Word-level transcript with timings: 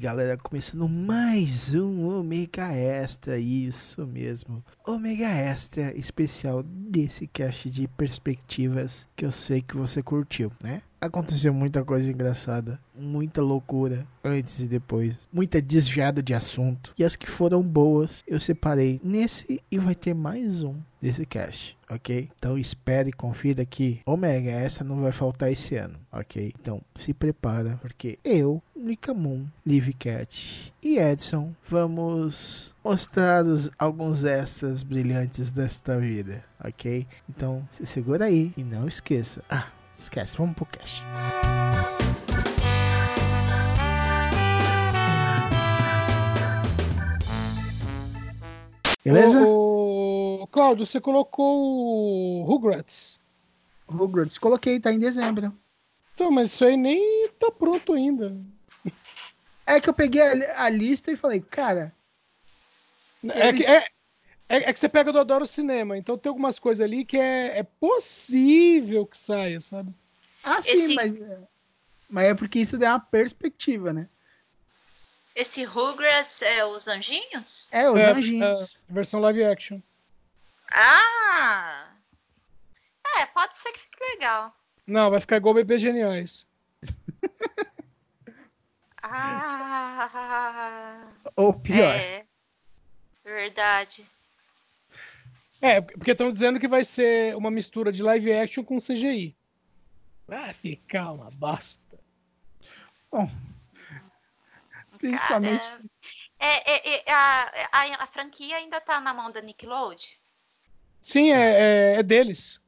Galera, 0.00 0.34
começando 0.38 0.88
mais 0.88 1.74
um 1.74 2.08
Omega 2.08 2.72
Extra, 2.72 3.38
isso 3.38 4.06
mesmo. 4.06 4.64
Omega 4.86 5.28
Extra 5.28 5.94
especial 5.94 6.62
desse 6.62 7.26
cast 7.26 7.68
de 7.68 7.86
perspectivas 7.86 9.06
que 9.14 9.26
eu 9.26 9.30
sei 9.30 9.60
que 9.60 9.76
você 9.76 10.02
curtiu, 10.02 10.50
né? 10.64 10.80
Aconteceu 11.00 11.54
muita 11.54 11.82
coisa 11.82 12.10
engraçada, 12.10 12.78
muita 12.94 13.40
loucura 13.40 14.06
antes 14.22 14.60
e 14.60 14.66
depois, 14.66 15.14
muita 15.32 15.60
desviada 15.60 16.22
de 16.22 16.34
assunto. 16.34 16.92
E 16.98 17.02
as 17.02 17.16
que 17.16 17.28
foram 17.28 17.62
boas 17.62 18.22
eu 18.28 18.38
separei 18.38 19.00
nesse 19.02 19.62
e 19.70 19.78
vai 19.78 19.94
ter 19.94 20.14
mais 20.14 20.62
um 20.62 20.74
desse 21.00 21.24
cast, 21.24 21.74
ok? 21.90 22.28
Então 22.36 22.58
espere 22.58 23.08
e 23.08 23.14
confira 23.14 23.64
que 23.64 24.02
Omega 24.04 24.50
essa 24.50 24.84
não 24.84 25.00
vai 25.00 25.10
faltar 25.10 25.50
esse 25.50 25.74
ano, 25.74 25.98
ok? 26.12 26.52
Então 26.60 26.82
se 26.94 27.14
prepara 27.14 27.78
porque 27.80 28.18
eu, 28.22 28.62
Moon, 29.16 29.46
Live 29.66 29.94
Cat 29.94 30.70
e 30.82 30.98
Edson 30.98 31.54
vamos 31.64 32.74
mostrar 32.84 33.46
os, 33.46 33.70
alguns 33.78 34.24
extras 34.24 34.82
brilhantes 34.82 35.50
desta 35.50 35.98
vida, 35.98 36.44
ok? 36.62 37.06
Então 37.26 37.66
se 37.72 37.86
segura 37.86 38.26
aí 38.26 38.52
e 38.54 38.62
não 38.62 38.86
esqueça. 38.86 39.42
Ah, 39.48 39.68
esquece, 40.10 40.36
vamos 40.36 40.54
pro 40.56 40.66
cast. 40.66 41.04
Beleza? 49.04 49.40
Cláudio, 50.50 50.84
você 50.86 51.00
colocou 51.00 52.40
o 52.40 52.44
Rugrats. 52.44 53.20
Rugrats, 53.88 54.38
coloquei, 54.38 54.78
tá 54.80 54.92
em 54.92 54.98
dezembro. 54.98 55.52
Então, 56.14 56.30
mas 56.30 56.48
isso 56.52 56.64
aí 56.64 56.76
nem 56.76 57.28
tá 57.38 57.50
pronto 57.50 57.92
ainda. 57.92 58.36
É 59.66 59.80
que 59.80 59.88
eu 59.88 59.94
peguei 59.94 60.20
a, 60.22 60.64
a 60.64 60.68
lista 60.68 61.10
e 61.12 61.16
falei, 61.16 61.40
cara, 61.40 61.94
É 63.24 63.48
Eles- 63.48 63.60
que, 63.64 63.70
é, 63.70 63.86
é, 64.50 64.56
é 64.68 64.72
que 64.72 64.78
você 64.78 64.88
pega 64.88 65.12
do 65.12 65.20
Adoro 65.20 65.46
Cinema, 65.46 65.96
então 65.96 66.18
tem 66.18 66.28
algumas 66.28 66.58
coisas 66.58 66.84
ali 66.84 67.04
que 67.04 67.16
é, 67.16 67.58
é 67.58 67.62
possível 67.62 69.06
que 69.06 69.16
saia, 69.16 69.60
sabe? 69.60 69.94
ah 70.42 70.60
sim, 70.62 70.70
Esse- 70.72 70.94
mas, 70.94 71.14
mas 72.08 72.24
é 72.26 72.34
porque 72.34 72.58
isso 72.58 72.76
dá 72.76 72.90
uma 72.92 73.00
perspectiva, 73.00 73.92
né? 73.92 74.08
Esse 75.34 75.62
Rugrats 75.64 76.42
é 76.42 76.64
os 76.64 76.88
anjinhos? 76.88 77.68
É, 77.70 77.88
os 77.88 78.00
É, 78.00 78.10
anjinhos. 78.10 78.78
Versão 78.88 79.20
live 79.20 79.44
action. 79.44 79.80
Ah! 80.72 81.92
É, 83.16 83.26
pode 83.26 83.56
ser 83.56 83.72
que 83.72 83.78
fique 83.80 83.98
legal. 84.14 84.54
Não, 84.86 85.10
vai 85.10 85.20
ficar 85.20 85.36
igual 85.36 85.54
Bebês 85.54 85.80
Geniais. 85.80 86.46
Ah! 89.02 91.08
Ou 91.36 91.52
pior. 91.54 91.94
É. 91.94 92.24
Verdade. 93.24 94.06
É, 95.60 95.80
porque 95.80 96.12
estão 96.12 96.32
dizendo 96.32 96.58
que 96.58 96.68
vai 96.68 96.82
ser 96.82 97.36
uma 97.36 97.50
mistura 97.50 97.92
de 97.92 98.02
live 98.02 98.32
action 98.32 98.64
com 98.64 98.78
CGI. 98.78 99.36
Vai 100.26 100.54
ficar 100.54 101.12
uma 101.12 101.30
bosta. 101.30 101.98
Principalmente. 104.98 105.60
Cara, 105.60 105.82
é, 106.38 106.72
é, 106.72 107.04
é, 107.06 107.12
a, 107.12 107.68
a, 107.72 108.04
a 108.04 108.06
franquia 108.06 108.56
ainda 108.56 108.80
tá 108.80 109.00
na 109.00 109.12
mão 109.12 109.30
da 109.30 109.42
Nickelodeon? 109.42 109.98
Sim, 111.02 111.32
é, 111.32 111.94
é, 111.94 111.94
é 111.96 112.02
deles. 112.02 112.60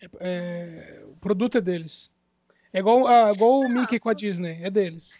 É- 0.00 0.08
é- 0.20 1.04
o 1.06 1.16
produto 1.16 1.58
é 1.58 1.60
deles. 1.60 2.10
É 2.72 2.78
igual, 2.78 3.06
ah, 3.06 3.32
igual 3.32 3.60
o 3.60 3.68
Mickey 3.68 4.00
com 4.00 4.08
a 4.08 4.14
Disney, 4.14 4.58
é 4.62 4.70
deles. 4.70 5.16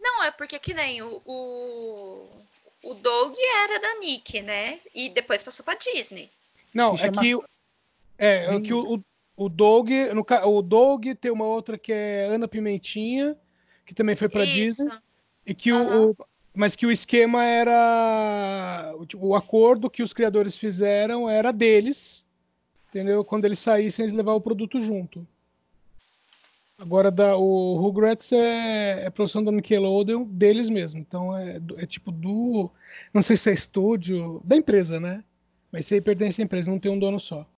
Não, 0.00 0.22
é 0.24 0.30
porque 0.30 0.58
que 0.58 0.74
nem 0.74 1.02
o, 1.02 1.22
o, 1.24 2.45
o 2.90 2.94
Doug 2.94 3.34
era 3.64 3.80
da 3.80 3.98
Nick, 4.00 4.40
né? 4.42 4.78
E 4.94 5.08
depois 5.08 5.42
passou 5.42 5.64
pra 5.64 5.74
Disney. 5.74 6.30
Não, 6.72 6.94
é 6.94 6.98
chama- 6.98 7.20
que, 7.22 7.34
o- 7.34 7.44
é, 8.18 8.54
é 8.56 8.60
que 8.60 8.72
o, 8.74 9.02
o, 9.36 9.48
Doug, 9.48 9.88
no, 9.90 10.24
o 10.48 10.62
Doug 10.62 11.06
tem 11.20 11.30
uma 11.30 11.44
outra 11.46 11.76
que 11.76 11.92
é 11.92 12.26
Ana 12.26 12.46
Pimentinha, 12.46 13.36
que 13.84 13.94
também 13.94 14.14
foi 14.16 14.28
pra 14.28 14.44
Isso. 14.44 14.82
Disney, 14.84 14.98
e 15.46 15.54
que 15.54 15.70
Aham. 15.70 16.06
o, 16.06 16.10
o- 16.10 16.16
mas 16.54 16.74
que 16.74 16.86
o 16.86 16.90
esquema 16.90 17.44
era 17.44 18.94
o, 18.98 19.04
tipo, 19.04 19.26
o 19.26 19.34
acordo 19.34 19.90
que 19.90 20.02
os 20.02 20.12
criadores 20.14 20.56
fizeram 20.56 21.28
era 21.28 21.52
deles, 21.52 22.24
entendeu? 22.88 23.22
Quando 23.24 23.44
eles 23.44 23.58
saíssem, 23.58 24.04
eles 24.04 24.12
levavam 24.16 24.38
o 24.38 24.42
produto 24.42 24.80
junto. 24.80 25.26
Agora 26.78 27.10
da, 27.10 27.36
o 27.36 27.76
Rugrats 27.78 28.32
é, 28.32 29.06
é 29.06 29.10
produção 29.10 29.42
da 29.42 29.50
Nickelodeon 29.50 30.24
deles 30.24 30.68
mesmo. 30.68 31.00
Então 31.00 31.34
é, 31.36 31.56
é 31.78 31.86
tipo 31.86 32.12
do. 32.12 32.70
Não 33.14 33.22
sei 33.22 33.36
se 33.36 33.50
é 33.50 33.54
estúdio. 33.54 34.42
Da 34.44 34.56
empresa, 34.56 35.00
né? 35.00 35.24
Mas 35.72 35.90
aí 35.90 36.00
pertence 36.00 36.40
à 36.40 36.44
empresa, 36.44 36.70
não 36.70 36.78
tem 36.78 36.92
um 36.92 36.98
dono 36.98 37.18
só. 37.18 37.48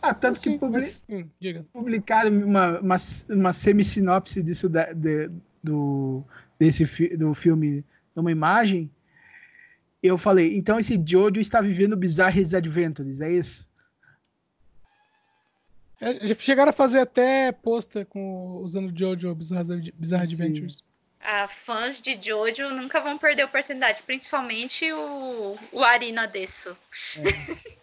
Ah, 0.00 0.14
tanto 0.14 0.40
que 0.40 0.48
Assim, 0.48 0.58
publi- 0.58 0.80
mas- 0.80 1.04
hum, 1.08 1.28
diga. 1.40 1.66
publicaram 1.72 2.30
uma, 2.30 2.78
uma, 2.80 2.96
uma 3.28 3.52
semi-sinopse 3.52 4.40
disso 4.42 4.68
da- 4.68 4.92
de- 4.92 5.28
do, 5.62 6.22
desse 6.58 6.86
fi- 6.86 7.16
do 7.16 7.34
filme 7.34 7.84
numa 8.14 8.30
imagem. 8.30 8.88
Eu 10.00 10.16
falei, 10.16 10.56
então 10.56 10.78
esse 10.78 10.94
Jojo 11.04 11.40
está 11.40 11.60
vivendo 11.60 11.96
Bizarre 11.96 12.42
Adventures, 12.54 13.20
é 13.20 13.32
isso? 13.32 13.67
É, 16.00 16.34
chegaram 16.34 16.70
a 16.70 16.72
fazer 16.72 17.00
até 17.00 17.50
pôster 17.50 18.06
com 18.06 18.58
usando 18.62 18.96
Jojo 18.96 19.34
Bizarre, 19.34 19.92
Bizarre 19.92 20.28
Sim. 20.28 20.36
Ah, 20.36 20.44
Adventures. 20.44 20.84
fãs 21.48 22.00
de 22.00 22.14
Jojo 22.20 22.70
nunca 22.70 23.00
vão 23.00 23.18
perder 23.18 23.42
a 23.42 23.46
oportunidade, 23.46 24.02
principalmente 24.04 24.90
o, 24.92 25.56
o 25.72 25.82
Arina 25.82 26.28
Desso. 26.28 26.76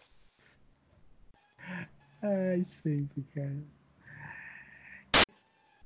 Ai, 2.21 2.63
sempre, 2.63 3.23
cara. 3.35 3.57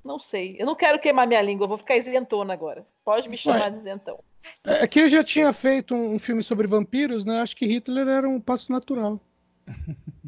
Não 0.05 0.19
sei. 0.19 0.55
Eu 0.59 0.65
não 0.65 0.75
quero 0.75 0.99
queimar 0.99 1.27
minha 1.27 1.41
língua, 1.41 1.65
eu 1.65 1.67
vou 1.67 1.77
ficar 1.77 1.97
isentona 1.97 2.53
agora. 2.53 2.85
Pode 3.03 3.27
me 3.27 3.37
chamar 3.37 3.71
de 3.71 3.77
isentão. 3.77 4.23
É 4.63 4.87
que 4.87 4.99
ele 4.99 5.09
já 5.09 5.23
tinha 5.23 5.51
feito 5.51 5.93
um, 5.93 6.13
um 6.13 6.19
filme 6.19 6.41
sobre 6.41 6.67
vampiros, 6.67 7.25
né? 7.25 7.41
Acho 7.41 7.55
que 7.55 7.65
Hitler 7.65 8.07
era 8.07 8.29
um 8.29 8.39
passo 8.39 8.71
natural. 8.71 9.19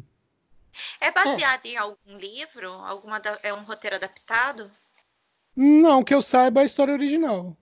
É 1.00 1.10
baseado 1.10 1.66
em 1.66 1.76
algum 1.76 2.16
livro? 2.18 2.70
Alguma 2.72 3.20
da- 3.20 3.38
é 3.42 3.52
um 3.52 3.62
roteiro 3.64 3.96
adaptado? 3.96 4.70
Não, 5.54 6.02
que 6.02 6.14
eu 6.14 6.22
saiba 6.22 6.60
a 6.62 6.64
história 6.64 6.94
original. 6.94 7.56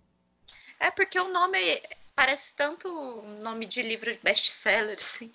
É 0.78 0.90
porque 0.90 1.18
o 1.18 1.28
nome 1.28 1.58
parece 2.14 2.54
tanto 2.54 2.88
nome 3.40 3.66
de 3.66 3.82
livro 3.82 4.12
de 4.12 4.18
best-seller, 4.18 4.96
assim. 4.98 5.32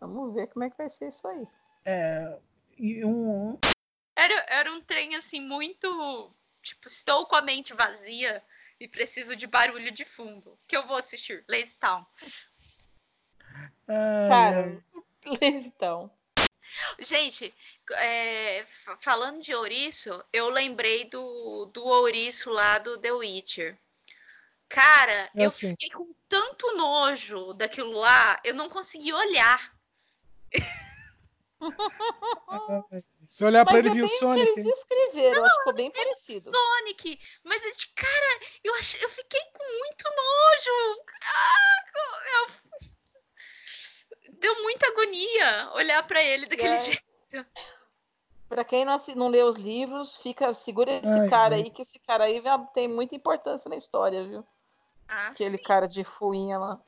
Vamos 0.00 0.34
ver 0.34 0.46
como 0.48 0.64
é 0.64 0.70
que 0.70 0.76
vai 0.78 0.88
ser 0.88 1.08
isso 1.08 1.26
aí. 1.26 1.46
É, 1.84 2.38
um, 3.04 3.58
Era, 4.14 4.46
era 4.48 4.72
um 4.72 4.80
trem, 4.80 5.16
assim, 5.16 5.40
muito... 5.40 6.32
Tipo, 6.62 6.88
estou 6.88 7.26
com 7.26 7.36
a 7.36 7.42
mente 7.42 7.72
vazia 7.72 8.42
e 8.80 8.86
preciso 8.88 9.34
de 9.34 9.46
barulho 9.46 9.90
de 9.90 10.04
fundo. 10.04 10.58
Que 10.66 10.76
eu 10.76 10.86
vou 10.86 10.96
assistir? 10.96 11.44
Lazy 11.48 11.76
Town. 11.76 12.04
Cara, 13.86 14.82
então. 15.42 16.10
Gente, 16.98 17.54
é, 17.92 18.64
fa- 18.84 18.98
falando 19.00 19.40
de 19.40 19.54
ouriço, 19.54 20.22
eu 20.32 20.50
lembrei 20.50 21.04
do, 21.06 21.66
do 21.72 21.84
ouriço 21.84 22.50
lá 22.50 22.78
do 22.78 22.98
The 22.98 23.12
Witcher. 23.12 23.78
Cara, 24.68 25.30
É 25.34 25.46
eu 25.46 25.50
fiquei 25.50 25.88
com 25.90 26.12
tanto 26.28 26.76
nojo 26.76 27.54
daquilo 27.54 27.92
lá, 27.92 28.38
eu 28.44 28.54
não 28.54 28.68
consegui 28.68 29.12
olhar. 29.12 29.72
Se 33.28 33.44
olhar 33.44 33.64
pra 33.64 33.74
Mas 33.74 33.84
ele 33.86 33.90
é 33.90 33.94
viu 33.94 34.04
o 34.04 34.06
o 34.06 34.10
que 34.10 34.18
Sonic. 34.18 34.48
eles 34.60 34.66
escreveram, 34.78 35.44
acho 35.44 35.54
que 35.54 35.58
ficou 35.60 35.74
bem 35.74 35.90
parecido. 35.90 36.50
Sonic, 36.50 37.20
mas 37.44 37.64
é 37.64 37.70
cara, 37.94 38.40
eu 38.64 38.74
eu 38.74 39.08
fiquei 39.10 39.40
com 39.52 39.78
muito 39.78 40.04
nojo. 40.04 41.02
Ah, 41.24 41.84
eu- 42.34 42.46
deu 44.40 44.62
muita 44.62 44.86
agonia 44.86 45.70
olhar 45.74 46.06
para 46.06 46.22
ele 46.22 46.46
daquele 46.46 46.74
É. 46.74 46.78
jeito. 46.78 47.46
Pra 48.48 48.64
quem 48.64 48.84
não, 48.84 48.96
não 49.14 49.28
lê 49.28 49.42
os 49.42 49.56
livros, 49.56 50.16
fica, 50.16 50.54
segura 50.54 50.90
esse 50.92 51.20
Ai, 51.20 51.28
cara 51.28 51.54
ai. 51.56 51.62
aí, 51.62 51.70
que 51.70 51.82
esse 51.82 51.98
cara 51.98 52.24
aí 52.24 52.42
tem 52.72 52.88
muita 52.88 53.14
importância 53.14 53.68
na 53.68 53.76
história, 53.76 54.26
viu? 54.26 54.46
Ah, 55.06 55.28
Aquele 55.28 55.58
sim. 55.58 55.62
cara 55.62 55.86
de 55.86 56.02
fuinha 56.02 56.58
lá. 56.58 56.80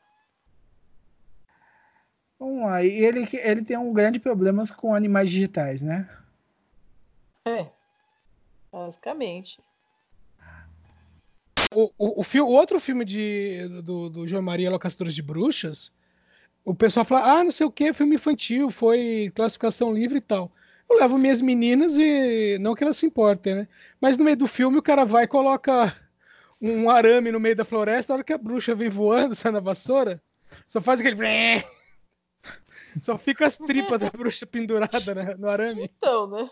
Vamos 2.38 2.64
lá. 2.64 2.82
E 2.82 3.04
ele, 3.04 3.28
ele 3.34 3.62
tem 3.62 3.76
um 3.76 3.92
grande 3.92 4.18
problema 4.18 4.66
com 4.68 4.94
animais 4.94 5.30
digitais, 5.30 5.82
né? 5.82 6.08
É. 7.44 7.66
Basicamente. 8.72 9.60
O, 11.72 11.92
o, 11.98 12.22
o, 12.22 12.24
o 12.24 12.50
outro 12.50 12.80
filme 12.80 13.04
de, 13.04 13.68
do, 13.82 14.08
do 14.08 14.26
João 14.26 14.42
Maria 14.42 14.70
Locastores 14.70 15.14
de 15.14 15.22
Bruxas, 15.22 15.92
o 16.64 16.74
pessoal 16.74 17.04
fala, 17.04 17.40
ah, 17.40 17.44
não 17.44 17.50
sei 17.50 17.66
o 17.66 17.70
que, 17.70 17.92
filme 17.92 18.16
infantil, 18.16 18.70
foi 18.70 19.32
classificação 19.34 19.92
livre 19.92 20.18
e 20.18 20.20
tal. 20.20 20.52
Eu 20.88 20.98
levo 20.98 21.18
minhas 21.18 21.40
meninas 21.40 21.96
e 21.98 22.58
não 22.60 22.74
que 22.74 22.82
elas 22.82 22.96
se 22.96 23.06
importem, 23.06 23.54
né? 23.54 23.68
Mas 24.00 24.16
no 24.16 24.24
meio 24.24 24.36
do 24.36 24.46
filme 24.46 24.78
o 24.78 24.82
cara 24.82 25.04
vai 25.04 25.24
e 25.24 25.28
coloca 25.28 25.96
um 26.60 26.90
arame 26.90 27.32
no 27.32 27.40
meio 27.40 27.56
da 27.56 27.64
floresta, 27.64 28.12
a 28.12 28.16
hora 28.16 28.24
que 28.24 28.32
a 28.32 28.38
bruxa 28.38 28.74
vem 28.74 28.88
voando, 28.88 29.34
sai 29.36 29.52
na 29.52 29.60
vassoura, 29.60 30.22
só 30.66 30.80
faz 30.80 31.00
aquele. 31.00 31.16
Só 33.00 33.16
fica 33.16 33.46
as 33.46 33.56
tripas 33.56 34.00
da 34.00 34.10
bruxa 34.10 34.44
pendurada 34.44 35.14
né, 35.14 35.36
no 35.38 35.48
arame. 35.48 35.88
Então, 35.96 36.26
né? 36.26 36.50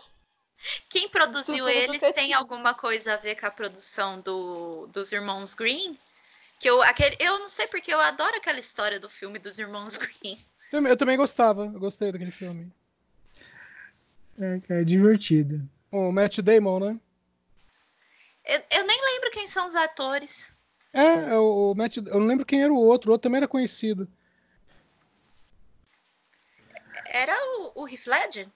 Quem 0.89 1.09
produziu 1.09 1.65
Tudo 1.65 1.69
eles 1.69 2.01
tem 2.13 2.33
alguma 2.33 2.73
coisa 2.73 3.15
a 3.15 3.17
ver 3.17 3.35
com 3.35 3.45
a 3.45 3.51
produção 3.51 4.21
do, 4.21 4.87
dos 4.87 5.11
irmãos 5.11 5.53
Green? 5.53 5.97
Que 6.59 6.69
eu, 6.69 6.81
aquele, 6.81 7.15
eu 7.19 7.39
não 7.39 7.47
sei 7.47 7.67
porque 7.67 7.93
eu 7.93 8.01
adoro 8.01 8.35
aquela 8.35 8.59
história 8.59 8.99
do 8.99 9.09
filme 9.09 9.39
dos 9.39 9.57
irmãos 9.57 9.97
Green. 9.97 10.37
Eu, 10.71 10.85
eu 10.85 10.97
também 10.97 11.15
gostava, 11.17 11.63
eu 11.65 11.79
gostei 11.79 12.11
daquele 12.11 12.31
filme. 12.31 12.69
É, 14.37 14.81
é 14.81 14.83
divertido. 14.83 15.67
O 15.89 16.11
Matt 16.11 16.39
Damon, 16.39 16.79
né? 16.79 16.99
Eu, 18.45 18.61
eu 18.71 18.85
nem 18.85 19.01
lembro 19.13 19.31
quem 19.31 19.47
são 19.47 19.67
os 19.67 19.75
atores. 19.75 20.51
É, 20.91 21.31
é 21.31 21.37
o, 21.37 21.71
o 21.71 21.75
Matt, 21.75 21.97
eu 21.97 22.19
não 22.19 22.27
lembro 22.27 22.45
quem 22.45 22.61
era 22.61 22.73
o 22.73 22.77
outro, 22.77 23.09
o 23.09 23.13
outro 23.13 23.23
também 23.23 23.37
era 23.37 23.47
conhecido. 23.47 24.07
Era 27.05 27.35
o, 27.35 27.83
o 27.83 27.87
Heath 27.87 28.05
Ledger? 28.05 28.47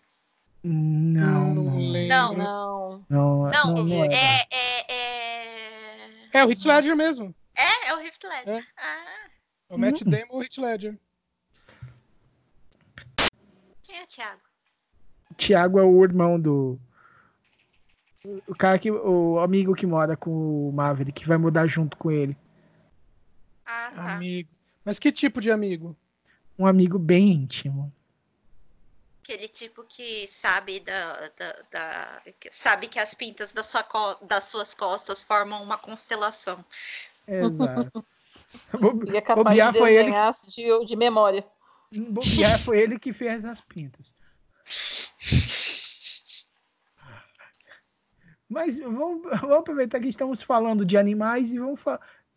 Não, 0.64 1.54
Não 1.54 1.64
não. 1.64 1.92
lembro. 1.92 2.08
Não. 2.08 2.34
Não. 2.38 3.06
Não, 3.10 3.44
Não, 3.50 3.76
não, 3.76 3.84
não 3.84 4.06
é. 4.06 4.14
É, 4.14 4.48
é, 4.52 4.94
é... 4.94 6.10
É 6.34 6.46
o 6.46 6.50
Heath 6.52 6.66
Ledger 6.66 6.96
mesmo. 6.96 7.34
É, 7.56 7.90
é 7.90 7.94
o 7.96 8.00
Heath 8.00 8.24
Ledger. 8.24 8.56
É. 8.56 8.64
Ah, 8.78 9.30
O 9.70 9.78
Matt 9.78 10.02
Hum. 10.02 10.10
Damon 10.10 10.26
e 10.34 10.38
o 10.38 10.44
Heath 10.44 10.58
Ledger. 10.58 10.98
quem 13.84 13.98
é 13.98 14.06
Thiago? 14.06 14.42
Tiago 15.38 15.80
é 15.80 15.84
o 15.84 16.04
irmão 16.04 16.40
do. 16.40 16.80
O 18.48 18.56
cara 18.56 18.80
que. 18.80 18.90
O 18.92 19.40
amigo 19.40 19.76
que 19.76 19.86
mora 19.86 20.16
com 20.16 20.70
o 20.70 20.72
Maverick, 20.72 21.22
que 21.22 21.28
vai 21.28 21.38
mudar 21.38 21.68
junto 21.68 21.98
com 21.98 22.10
ele. 22.12 22.38
Ah, 23.66 23.92
tá. 23.96 24.14
Amigo. 24.16 24.50
Mas 24.86 25.00
que 25.00 25.12
tipo 25.12 25.42
de 25.42 25.52
amigo? 25.52 25.96
Um 26.58 26.66
amigo 26.68 27.00
bem 27.00 27.30
íntimo. 27.32 27.92
Aquele 29.24 29.48
tipo 29.48 29.84
que 29.86 30.28
sabe 30.28 30.82
da, 30.82 31.30
da, 31.30 31.62
da- 31.72 32.22
que 32.40 32.52
sabe 32.52 32.88
que 32.88 33.00
as 33.00 33.14
pintas 33.14 33.52
da 33.54 33.64
sua 33.64 33.84
das 34.22 34.44
suas 34.46 34.74
costas 34.74 35.24
formam 35.24 35.64
uma 35.64 35.78
constelação. 35.78 36.64
Exato. 37.28 38.06
E 39.12 39.18
é 39.18 39.22
capaz 39.22 39.46
Bobear 39.46 39.72
de 39.72 39.80
foi 39.80 39.94
ele- 39.94 40.04
desenhar 40.12 40.32
de, 40.48 40.86
de 40.86 40.96
memória. 40.96 41.44
Bobear 41.92 42.60
foi 42.62 42.80
ele 42.80 43.00
que 43.00 43.12
fez 43.12 43.44
as 43.46 43.60
pintas. 43.62 44.16
Mas 48.48 48.78
vamos, 48.78 49.24
vamos 49.24 49.56
aproveitar 49.58 50.00
que 50.00 50.08
estamos 50.08 50.44
falando 50.44 50.86
de 50.86 50.98
animais 50.98 51.52
e 51.52 51.58
vamos 51.60 51.84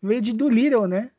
ver 0.01 0.21
de 0.21 0.33
Doolittle, 0.33 0.87
né? 0.87 1.11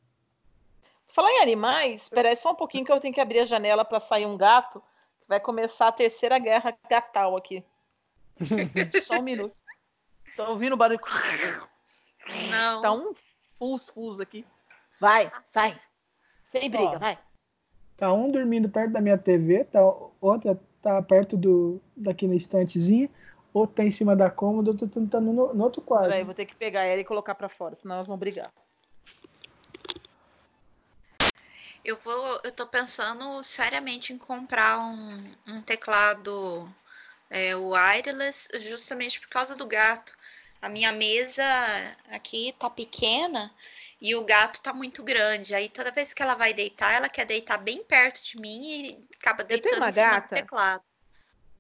Falar 1.09 1.31
em 1.31 1.41
animais, 1.43 2.03
espera 2.05 2.29
aí 2.31 2.37
só 2.37 2.53
um 2.53 2.57
pouquinho 2.57 2.85
que 2.85 2.93
eu 2.93 3.01
tenho 3.01 3.15
que 3.15 3.21
abrir 3.21 3.41
a 3.41 3.45
janela 3.45 3.85
para 3.85 4.01
sair 4.01 4.27
um 4.27 4.37
gato. 4.37 4.83
que 5.21 5.29
Vai 5.29 5.39
começar 5.39 5.89
a 5.89 5.93
terceira 5.93 6.39
guerra 6.39 6.77
gatal 6.91 7.37
aqui. 7.37 7.65
só 9.03 9.19
um 9.19 9.23
minuto. 9.23 9.57
Estão 10.27 10.51
ouvindo 10.51 10.73
o 10.73 10.77
barulho? 10.77 11.01
Não. 12.51 12.83
Tá 12.83 12.93
um 12.93 13.13
fus-fus 13.59 14.21
aqui. 14.21 14.47
Vai, 15.01 15.31
sai. 15.47 15.79
Sem 16.45 16.71
briga, 16.71 16.97
Ó. 16.97 16.99
vai. 16.99 17.19
Tá 17.97 18.13
um 18.13 18.31
dormindo 18.31 18.69
perto 18.69 18.93
da 18.93 19.01
minha 19.01 19.19
TV, 19.19 19.65
tá, 19.65 19.81
outra 20.21 20.59
tá 20.81 21.03
perto 21.03 21.37
do 21.37 21.81
daqui 21.97 22.29
na 22.29 22.37
estantezinha, 22.37 23.11
outro 23.53 23.77
tá 23.77 23.85
em 23.85 23.91
cima 23.91 24.15
da 24.15 24.31
cômoda, 24.31 24.71
outro 24.71 24.89
tá 25.07 25.21
no, 25.21 25.53
no 25.53 25.65
outro 25.65 25.83
quarto. 25.83 26.05
Peraí, 26.05 26.25
vou 26.25 26.35
ter 26.35 26.47
que 26.47 26.55
pegar 26.55 26.85
ela 26.85 27.01
e 27.01 27.05
colocar 27.05 27.35
para 27.35 27.49
fora, 27.49 27.75
senão 27.75 27.97
elas 27.97 28.09
vão 28.09 28.17
brigar. 28.17 28.53
Eu 31.85 31.97
vou, 31.97 32.41
eu 32.45 32.53
tô 32.53 32.67
pensando 32.67 33.43
seriamente 33.43 34.13
em 34.13 34.19
comprar 34.19 34.79
um, 34.79 35.35
um 35.47 35.63
teclado 35.63 36.69
é, 37.31 37.55
wireless, 37.57 38.49
justamente 38.61 39.21
por 39.21 39.29
causa 39.29 39.57
do 39.57 39.67
gato. 39.67 40.17
A 40.61 40.69
minha 40.69 40.93
mesa 40.93 41.45
aqui 42.11 42.55
tá 42.59 42.69
pequena 42.69 43.53
e 44.01 44.15
o 44.15 44.25
gato 44.25 44.61
tá 44.61 44.73
muito 44.73 45.03
grande. 45.03 45.55
Aí 45.55 45.69
toda 45.69 45.91
vez 45.91 46.13
que 46.13 46.23
ela 46.23 46.35
vai 46.35 46.53
deitar, 46.53 46.93
ela 46.93 47.09
quer 47.09 47.25
deitar 47.25 47.59
bem 47.59 47.83
perto 47.85 48.23
de 48.25 48.41
mim 48.41 48.65
e 48.65 49.09
acaba 49.21 49.45
tenho 49.45 49.61
deitando 49.61 49.89
em 49.89 49.93
cima 49.93 50.07
gata. 50.07 50.27
do 50.27 50.41
teclado. 50.41 50.83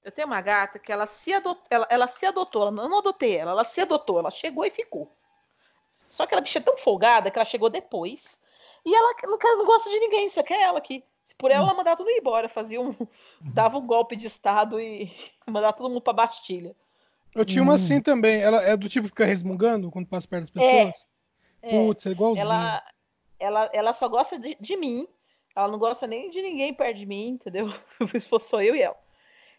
Eu 0.04 0.12
tenho 0.12 0.26
uma 0.26 0.40
gata 0.40 0.78
que 0.78 0.90
ela 0.90 1.06
se 1.06 1.32
adotou, 1.32 1.66
ela, 1.70 1.86
ela 1.90 2.08
se 2.08 2.24
adotou, 2.24 2.62
ela 2.62 2.70
não, 2.70 2.84
eu 2.84 2.88
não 2.88 2.98
adotei 2.98 3.36
ela, 3.36 3.50
ela 3.50 3.64
se 3.64 3.80
adotou, 3.80 4.18
ela 4.18 4.30
chegou 4.30 4.64
e 4.64 4.70
ficou. 4.70 5.12
Só 6.08 6.26
que 6.26 6.34
ela 6.34 6.40
bicha 6.40 6.58
é 6.58 6.62
tão 6.62 6.76
folgada 6.78 7.30
que 7.30 7.38
ela 7.38 7.44
chegou 7.44 7.68
depois. 7.68 8.40
E 8.84 8.94
ela 8.94 9.14
não, 9.24 9.38
não 9.38 9.66
gosta 9.66 9.90
de 9.90 9.98
ninguém, 9.98 10.28
só 10.28 10.42
quer 10.42 10.62
ela 10.62 10.78
aqui. 10.78 11.04
Se 11.22 11.34
por 11.34 11.50
ela, 11.50 11.66
ela 11.66 11.74
mandava 11.74 11.98
tudo 11.98 12.10
ir 12.10 12.18
embora, 12.18 12.48
fazia 12.48 12.80
um. 12.80 12.94
dava 13.52 13.76
um 13.76 13.86
golpe 13.86 14.16
de 14.16 14.26
Estado 14.26 14.80
e 14.80 15.12
mandava 15.46 15.76
todo 15.76 15.90
mundo 15.90 16.00
pra 16.00 16.14
Bastilha. 16.14 16.74
Eu 17.34 17.44
tinha 17.44 17.62
uma 17.62 17.72
Hum. 17.72 17.74
assim 17.76 18.00
também. 18.00 18.40
Ela 18.40 18.62
é 18.62 18.76
do 18.76 18.88
tipo 18.88 19.04
que 19.04 19.10
fica 19.10 19.24
resmungando 19.24 19.90
quando 19.90 20.06
passa 20.06 20.26
perto 20.28 20.52
das 20.52 20.64
É, 20.64 20.84
pessoas? 20.84 21.08
É, 21.62 21.70
Putz, 21.70 22.06
é 22.06 22.10
igualzinho. 22.10 22.46
ela, 22.46 22.82
ela, 23.38 23.70
ela 23.72 23.92
só 23.92 24.08
gosta 24.08 24.38
de, 24.38 24.56
de 24.60 24.76
mim. 24.76 25.06
Ela 25.54 25.68
não 25.68 25.78
gosta 25.78 26.06
nem 26.06 26.30
de 26.30 26.40
ninguém 26.40 26.72
perto 26.72 26.96
de 26.98 27.06
mim, 27.06 27.28
entendeu? 27.30 27.68
Se 28.20 28.28
fosse 28.28 28.48
só 28.48 28.62
eu 28.62 28.74
e 28.74 28.82
ela. 28.82 28.96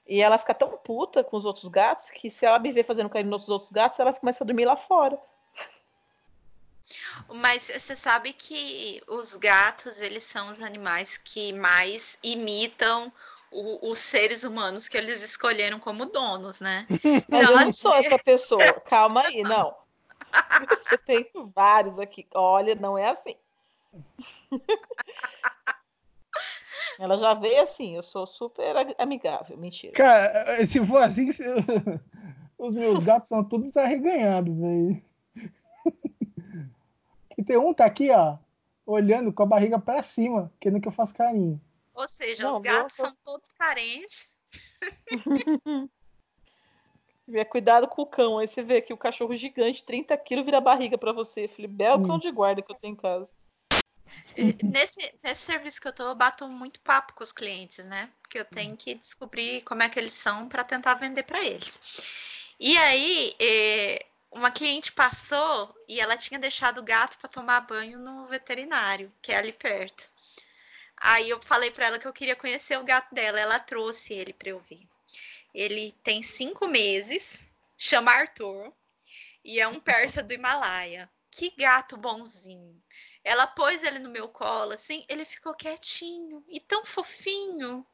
E 0.08 0.22
ela 0.22 0.38
fica 0.40 0.56
tão 0.56 0.76
puta 0.78 1.24
com 1.24 1.38
os 1.38 1.46
outros 1.46 1.70
gatos 1.70 2.10
que 2.10 2.30
se 2.32 2.46
ela 2.46 2.58
me 2.58 2.72
ver 2.72 2.84
fazendo 2.84 3.10
carinho 3.10 3.30
nos 3.30 3.50
outros 3.50 3.72
gatos, 3.72 4.00
ela 4.00 4.12
começa 4.12 4.44
a 4.44 4.48
dormir 4.48 4.66
lá 4.66 4.76
fora. 4.76 5.20
Mas 7.30 7.70
você 7.70 7.96
sabe 7.96 8.34
que 8.34 9.02
os 9.08 9.36
gatos, 9.36 10.02
eles 10.02 10.24
são 10.24 10.50
os 10.50 10.62
animais 10.62 11.18
que 11.18 11.54
mais 11.54 12.18
imitam 12.24 13.12
o- 13.52 13.90
os 13.92 14.00
seres 14.00 14.44
humanos 14.44 14.88
que 14.88 14.98
eles 14.98 15.24
escolheram 15.24 15.80
como 15.80 16.06
donos, 16.06 16.60
né? 16.62 16.86
Mas 17.30 17.42
eu 17.50 17.56
Ela 17.56 17.66
não 17.66 17.74
sou 17.74 17.94
essa 17.96 18.18
pessoa. 18.20 18.74
Calma 18.82 19.22
aí, 19.26 19.44
não. 19.44 19.74
Você 20.88 20.98
tem 20.98 21.30
vários 21.56 21.98
aqui. 22.00 22.28
Olha, 22.34 22.76
não 22.76 22.98
é 22.98 23.10
assim. 23.10 23.36
Ela 27.00 27.18
já 27.18 27.34
veio 27.34 27.62
assim, 27.64 27.96
eu 27.96 28.04
sou 28.04 28.28
super 28.28 28.76
amigável. 28.98 29.58
Mentira. 29.58 29.94
Cara, 29.94 30.66
se 30.66 30.86
for 30.86 31.02
assim, 31.02 31.32
se- 31.32 31.44
os 32.58 32.76
meus 32.76 33.06
gatos 33.06 33.30
são 33.30 33.42
todos 33.44 33.76
arreganhados, 33.78 34.54
velho. 34.58 35.02
E 37.38 37.44
tem 37.44 37.58
um 37.58 37.74
tá 37.74 37.86
aqui, 37.86 38.12
ó, 38.12 38.36
olhando 38.86 39.32
com 39.32 39.44
a 39.44 39.46
barriga 39.46 39.80
pra 39.80 40.04
cima, 40.04 40.52
querendo 40.60 40.82
que 40.82 40.88
eu 40.90 40.92
faça 40.92 41.14
carinho. 41.14 41.60
Ou 42.00 42.08
seja, 42.08 42.44
Não, 42.44 42.54
os 42.54 42.60
gatos 42.62 42.98
meu- 42.98 43.08
são 43.08 43.18
todos 43.26 43.52
carentes. 43.52 44.34
Tiver 47.26 47.44
cuidado 47.46 47.90
com 47.90 48.04
o 48.04 48.06
cão. 48.06 48.40
Aí 48.40 48.48
você 48.48 48.64
vê 48.64 48.82
que 48.82 48.94
o 48.94 48.98
cachorro 48.98 49.36
gigante, 49.36 49.84
30 49.84 50.18
quilos, 50.18 50.46
vira 50.46 50.62
barriga 50.62 50.98
pra 50.98 51.12
você. 51.12 51.44
Eu 51.44 51.50
falei, 51.50 51.68
belo 51.68 52.08
cão 52.08 52.18
de 52.18 52.32
guarda 52.32 52.62
que 52.62 52.72
eu 52.72 52.76
tenho 52.78 52.94
em 52.94 52.96
casa. 52.96 53.34
Nesse, 54.64 55.14
nesse 55.22 55.42
serviço 55.42 55.82
que 55.82 55.90
eu 55.90 55.94
tô, 55.94 56.04
eu 56.04 56.16
bato 56.16 56.48
muito 56.48 56.80
papo 56.80 57.14
com 57.14 57.22
os 57.24 57.34
clientes, 57.34 57.86
né? 57.86 58.10
Porque 58.22 58.40
eu 58.40 58.46
tenho 58.46 58.78
que 58.78 58.96
descobrir 58.96 59.62
como 59.64 59.84
é 59.84 59.90
que 59.90 60.00
eles 60.00 60.14
são 60.14 60.48
para 60.48 60.64
tentar 60.64 60.94
vender 60.94 61.24
para 61.24 61.44
eles. 61.44 61.82
E 62.58 62.78
aí, 62.78 63.36
eh, 63.40 64.06
uma 64.32 64.52
cliente 64.52 64.94
passou 64.94 65.76
e 65.86 66.00
ela 66.00 66.16
tinha 66.16 66.40
deixado 66.40 66.78
o 66.78 66.84
gato 66.84 67.18
para 67.18 67.30
tomar 67.30 67.60
banho 67.62 68.00
no 68.00 68.26
veterinário, 68.28 69.12
que 69.22 69.34
é 69.34 69.38
ali 69.38 69.52
perto. 69.52 70.10
Aí 71.00 71.30
eu 71.30 71.42
falei 71.42 71.72
para 71.72 71.88
ela 71.88 72.00
que 72.00 72.08
eu 72.08 72.14
queria 72.14 72.36
conhecer 72.36 72.78
o 72.78 72.84
gato 72.84 73.14
dela, 73.14 73.40
ela 73.40 73.60
trouxe 73.60 74.14
ele 74.14 74.34
para 74.34 74.50
eu 74.50 74.60
ver. 74.60 74.82
Ele 75.54 75.94
tem 76.04 76.22
cinco 76.22 76.68
meses, 76.68 77.46
chama 77.78 78.12
Arthur, 78.12 78.72
e 79.44 79.60
é 79.60 79.68
um 79.68 79.80
persa 79.80 80.22
do 80.22 80.34
Himalaia. 80.34 81.10
Que 81.32 81.54
gato 81.58 81.96
bonzinho. 81.96 82.82
Ela 83.24 83.48
pôs 83.48 83.84
ele 83.84 84.00
no 84.00 84.10
meu 84.10 84.28
colo, 84.28 84.74
assim, 84.74 85.06
ele 85.08 85.26
ficou 85.26 85.54
quietinho 85.54 86.44
e 86.50 86.60
tão 86.60 86.84
fofinho. 86.84 87.86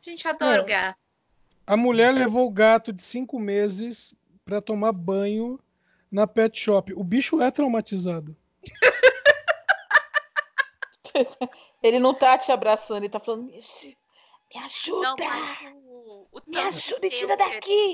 Gente, 0.00 0.28
adoro 0.28 0.62
É. 0.62 0.66
gato. 0.66 0.98
A 1.66 1.76
mulher 1.76 2.12
levou 2.12 2.46
o 2.46 2.50
gato 2.50 2.92
de 2.92 3.02
cinco 3.02 3.38
meses 3.38 4.14
pra 4.44 4.60
tomar 4.60 4.92
banho 4.92 5.58
na 6.10 6.26
pet 6.26 6.58
shop. 6.58 6.92
O 6.94 7.04
bicho 7.04 7.40
é 7.40 7.50
traumatizado. 7.50 8.36
Ele 11.82 11.98
não 11.98 12.14
tá 12.14 12.38
te 12.38 12.52
abraçando, 12.52 12.98
ele 12.98 13.08
tá 13.08 13.18
falando, 13.20 13.44
me, 13.44 13.52
me 13.52 13.96
Não, 14.54 14.64
ajuda! 14.64 15.14
mas 15.18 15.58
o, 15.84 16.28
o 16.30 16.40
Me 16.46 16.58
ajuda 16.58 17.06
e 17.06 17.10
tira 17.10 17.36
daqui! 17.36 17.92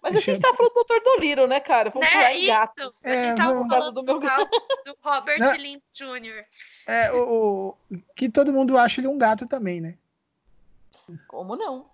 Mas 0.00 0.12
Deixa 0.12 0.30
a 0.30 0.34
gente 0.34 0.42
tá 0.42 0.54
falando 0.54 0.72
do 0.72 0.84
Dr. 0.84 1.02
Dolittle, 1.04 1.48
né, 1.48 1.58
cara? 1.58 1.90
Vamos 1.90 2.06
Né? 2.06 2.12
falar 2.14 2.32
em 2.32 2.46
gatos. 2.46 3.04
A 3.04 3.08
gente 3.08 3.18
É, 3.32 3.34
tava 3.34 3.54
vamos- 3.54 3.68
falando 3.74 3.94
do 3.94 4.02
meu 4.04 4.20
do, 4.20 4.26
Ral- 4.26 4.46
do 4.86 4.96
Robert 5.02 5.38
Não. 5.40 5.56
Lynn 5.56 5.80
Jr. 5.92 6.44
É, 6.86 7.12
o, 7.12 7.74
o- 7.90 7.98
que 8.14 8.30
todo 8.30 8.52
mundo 8.52 8.78
acha 8.78 9.00
ele 9.00 9.08
um 9.08 9.18
gato 9.18 9.46
também, 9.48 9.80
né? 9.80 9.98
Como 11.26 11.56
não? 11.56 11.90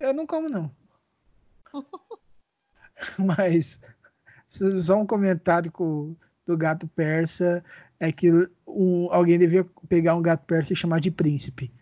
Eu 0.00 0.12
não 0.12 0.26
como, 0.26 0.48
não. 0.48 0.74
Mas 3.18 3.80
só 4.82 4.96
um 4.96 5.06
comentário 5.06 5.70
com, 5.70 6.16
do 6.46 6.56
gato 6.56 6.86
persa 6.88 7.64
é 7.98 8.12
que 8.12 8.30
um, 8.66 9.08
alguém 9.12 9.38
devia 9.38 9.64
pegar 9.88 10.14
um 10.14 10.22
gato 10.22 10.44
persa 10.44 10.72
e 10.72 10.76
chamar 10.76 11.00
de 11.00 11.10
príncipe. 11.10 11.72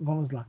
Vamos 0.00 0.30
lá. 0.30 0.46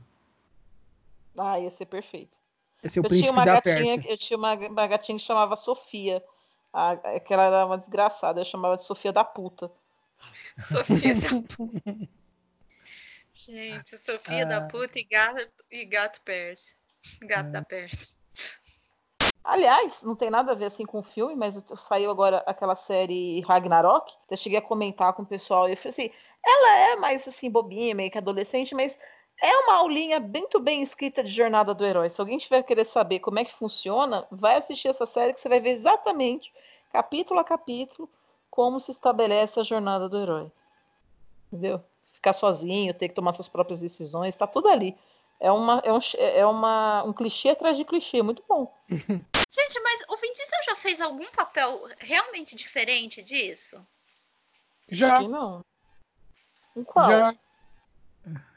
Ah, 1.38 1.58
ia 1.58 1.70
ser 1.70 1.86
perfeito. 1.86 2.36
Esse 2.82 2.98
é 2.98 3.02
o 3.02 3.04
eu 3.04 3.08
tinha 3.08 3.10
príncipe 3.10 3.32
uma 3.32 3.44
da 3.44 3.54
gatinha, 3.54 3.76
Pérsia. 3.96 4.10
eu 4.12 4.18
tinha 4.18 4.36
uma, 4.38 4.54
uma 4.54 4.86
gatinha 4.86 5.18
que 5.18 5.24
chamava 5.24 5.56
Sofia. 5.56 6.22
Ah, 6.72 6.96
que 7.24 7.32
ela 7.34 7.44
era 7.44 7.66
uma 7.66 7.76
desgraçada, 7.78 8.40
eu 8.40 8.44
chamava 8.44 8.76
de 8.76 8.84
Sofia 8.84 9.12
da 9.12 9.24
puta. 9.24 9.70
Sofia 10.62 11.14
da 11.16 11.28
puta. 11.42 12.08
Gente, 13.34 13.96
Sofia 13.96 14.44
da 14.46 14.58
Ah. 14.58 14.68
puta 14.68 14.98
e 14.98 15.04
gato, 15.04 15.64
e 15.70 15.84
gato 15.84 16.20
persa. 16.22 16.72
Gato 17.22 17.50
da 17.50 17.62
Pérsia. 17.64 18.18
Aliás, 19.42 20.02
não 20.02 20.14
tem 20.14 20.30
nada 20.30 20.52
a 20.52 20.54
ver 20.54 20.66
assim 20.66 20.84
com 20.84 20.98
o 20.98 21.02
filme, 21.02 21.34
mas 21.34 21.64
saiu 21.76 22.10
agora 22.10 22.42
aquela 22.46 22.74
série 22.74 23.40
Ragnarok. 23.40 24.12
Eu 24.30 24.36
cheguei 24.36 24.58
a 24.58 24.62
comentar 24.62 25.12
com 25.14 25.22
o 25.22 25.26
pessoal 25.26 25.68
e 25.68 25.72
eu 25.72 25.76
falei 25.76 25.90
assim: 25.90 26.10
ela 26.44 26.76
é 26.76 26.96
mais 26.96 27.26
assim, 27.26 27.50
bobinha, 27.50 27.94
meio 27.94 28.10
que 28.10 28.18
adolescente, 28.18 28.74
mas 28.74 28.98
é 29.42 29.56
uma 29.56 29.76
aulinha 29.76 30.20
muito 30.20 30.60
bem 30.60 30.82
escrita 30.82 31.24
de 31.24 31.30
jornada 31.30 31.72
do 31.72 31.84
herói. 31.84 32.10
Se 32.10 32.20
alguém 32.20 32.38
tiver 32.38 32.62
querer 32.62 32.84
saber 32.84 33.20
como 33.20 33.38
é 33.38 33.44
que 33.44 33.52
funciona, 33.52 34.26
vai 34.30 34.56
assistir 34.56 34.88
essa 34.88 35.06
série 35.06 35.32
que 35.32 35.40
você 35.40 35.48
vai 35.48 35.60
ver 35.60 35.70
exatamente, 35.70 36.52
capítulo 36.92 37.40
a 37.40 37.44
capítulo, 37.44 38.08
como 38.50 38.78
se 38.78 38.90
estabelece 38.90 39.58
a 39.58 39.62
jornada 39.62 40.08
do 40.08 40.18
herói. 40.18 40.52
Entendeu? 41.50 41.82
Ficar 42.12 42.34
sozinho, 42.34 42.92
ter 42.92 43.08
que 43.08 43.14
tomar 43.14 43.32
suas 43.32 43.48
próprias 43.48 43.80
decisões, 43.80 44.36
tá 44.36 44.46
tudo 44.46 44.68
ali. 44.68 44.94
É, 45.40 45.50
uma, 45.50 45.80
é, 45.84 45.92
um, 45.92 45.98
é 46.18 46.46
uma, 46.46 47.02
um 47.04 47.12
clichê 47.12 47.48
atrás 47.48 47.76
de 47.76 47.84
clichê, 47.84 48.22
muito 48.22 48.44
bom. 48.48 48.72
Gente, 49.52 49.80
mas 49.82 50.04
o 50.08 50.16
Vin 50.18 50.32
Diesel 50.32 50.62
já 50.64 50.76
fez 50.76 51.00
algum 51.00 51.28
papel 51.32 51.80
realmente 51.98 52.54
diferente 52.54 53.20
disso? 53.22 53.84
Já, 54.88 55.16
Aqui 55.16 55.28
não. 55.28 55.64
Em 56.76 56.84
qual? 56.84 57.06
já. 57.06 57.34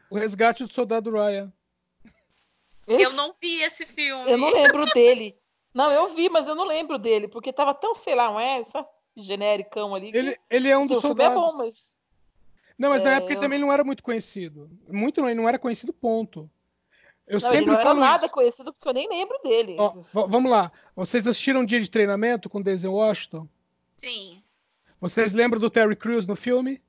O 0.10 0.18
resgate 0.20 0.64
do 0.66 0.72
soldado 0.74 1.10
Ryan. 1.12 1.52
Esse? 2.88 3.02
Eu 3.02 3.14
não 3.14 3.34
vi 3.42 3.62
esse 3.64 3.86
filme. 3.86 4.30
Eu 4.30 4.38
não 4.38 4.52
lembro 4.52 4.86
dele. 4.94 5.36
Não, 5.74 5.90
eu 5.92 6.14
vi, 6.14 6.30
mas 6.30 6.48
eu 6.48 6.54
não 6.54 6.66
lembro 6.66 7.00
dele, 7.00 7.28
porque 7.28 7.52
tava 7.52 7.74
tão, 7.74 7.96
sei 7.96 8.14
lá, 8.14 8.30
um 8.30 8.40
essa 8.40 8.86
genericão 9.18 9.96
ali. 9.96 10.12
que- 10.12 10.18
Ele, 10.18 10.38
ele 10.50 10.70
é 10.70 10.78
um 10.78 10.86
dos 10.86 11.02
filme 11.02 11.24
é 11.24 11.26
soldados. 11.28 11.52
bom, 11.54 11.58
mas. 11.58 11.98
Não, 12.78 12.90
mas 12.90 13.02
na 13.02 13.12
É, 13.12 13.16
época 13.16 13.32
ele 13.32 13.38
eu- 13.38 13.42
também 13.42 13.60
não 13.60 13.72
era 13.72 13.84
muito 13.84 14.04
conhecido. 14.04 14.70
Muito 14.88 15.22
não, 15.22 15.30
ele 15.30 15.40
não 15.42 15.50
era 15.50 15.58
conhecido, 15.58 15.92
ponto. 15.92 16.50
Eu 17.26 17.40
Não, 17.40 17.48
ele 17.50 17.58
sempre 17.58 17.66
não 17.72 17.74
era 17.76 17.84
falo 17.84 18.00
nada 18.00 18.26
isso. 18.26 18.34
conhecido 18.34 18.74
porque 18.74 18.88
eu 18.90 18.94
nem 18.94 19.08
lembro 19.08 19.40
dele. 19.44 19.76
Ó, 19.80 20.02
vamos 20.28 20.52
lá. 20.52 20.72
Vocês 20.96 21.26
assistiram 21.26 21.64
Dia 21.66 21.80
de 21.80 21.90
Treinamento 21.90 22.50
com 22.50 22.62
Denzel 22.62 22.94
Washington? 22.94 23.48
Sim. 23.98 24.44
Vocês 25.00 25.34
lembram 25.34 25.60
do 25.60 25.70
Terry 25.70 25.96
Crews 25.96 26.28
no 26.28 26.36
filme? 26.36 26.82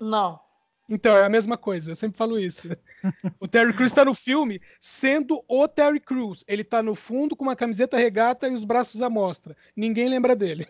Não. 0.00 0.40
Então, 0.88 1.16
é 1.16 1.24
a 1.24 1.28
mesma 1.28 1.56
coisa, 1.58 1.90
eu 1.92 1.96
sempre 1.96 2.16
falo 2.16 2.38
isso. 2.38 2.68
O 3.38 3.46
Terry 3.46 3.72
Crews 3.72 3.92
tá 3.92 4.04
no 4.04 4.14
filme 4.14 4.60
sendo 4.80 5.40
o 5.48 5.68
Terry 5.68 6.00
Crews. 6.00 6.42
Ele 6.48 6.64
tá 6.64 6.82
no 6.82 6.94
fundo 6.96 7.36
com 7.36 7.44
uma 7.44 7.54
camiseta 7.54 7.96
regata 7.96 8.48
e 8.48 8.52
os 8.54 8.64
braços 8.64 9.00
à 9.00 9.08
mostra. 9.08 9.56
Ninguém 9.76 10.08
lembra 10.08 10.34
dele. 10.34 10.66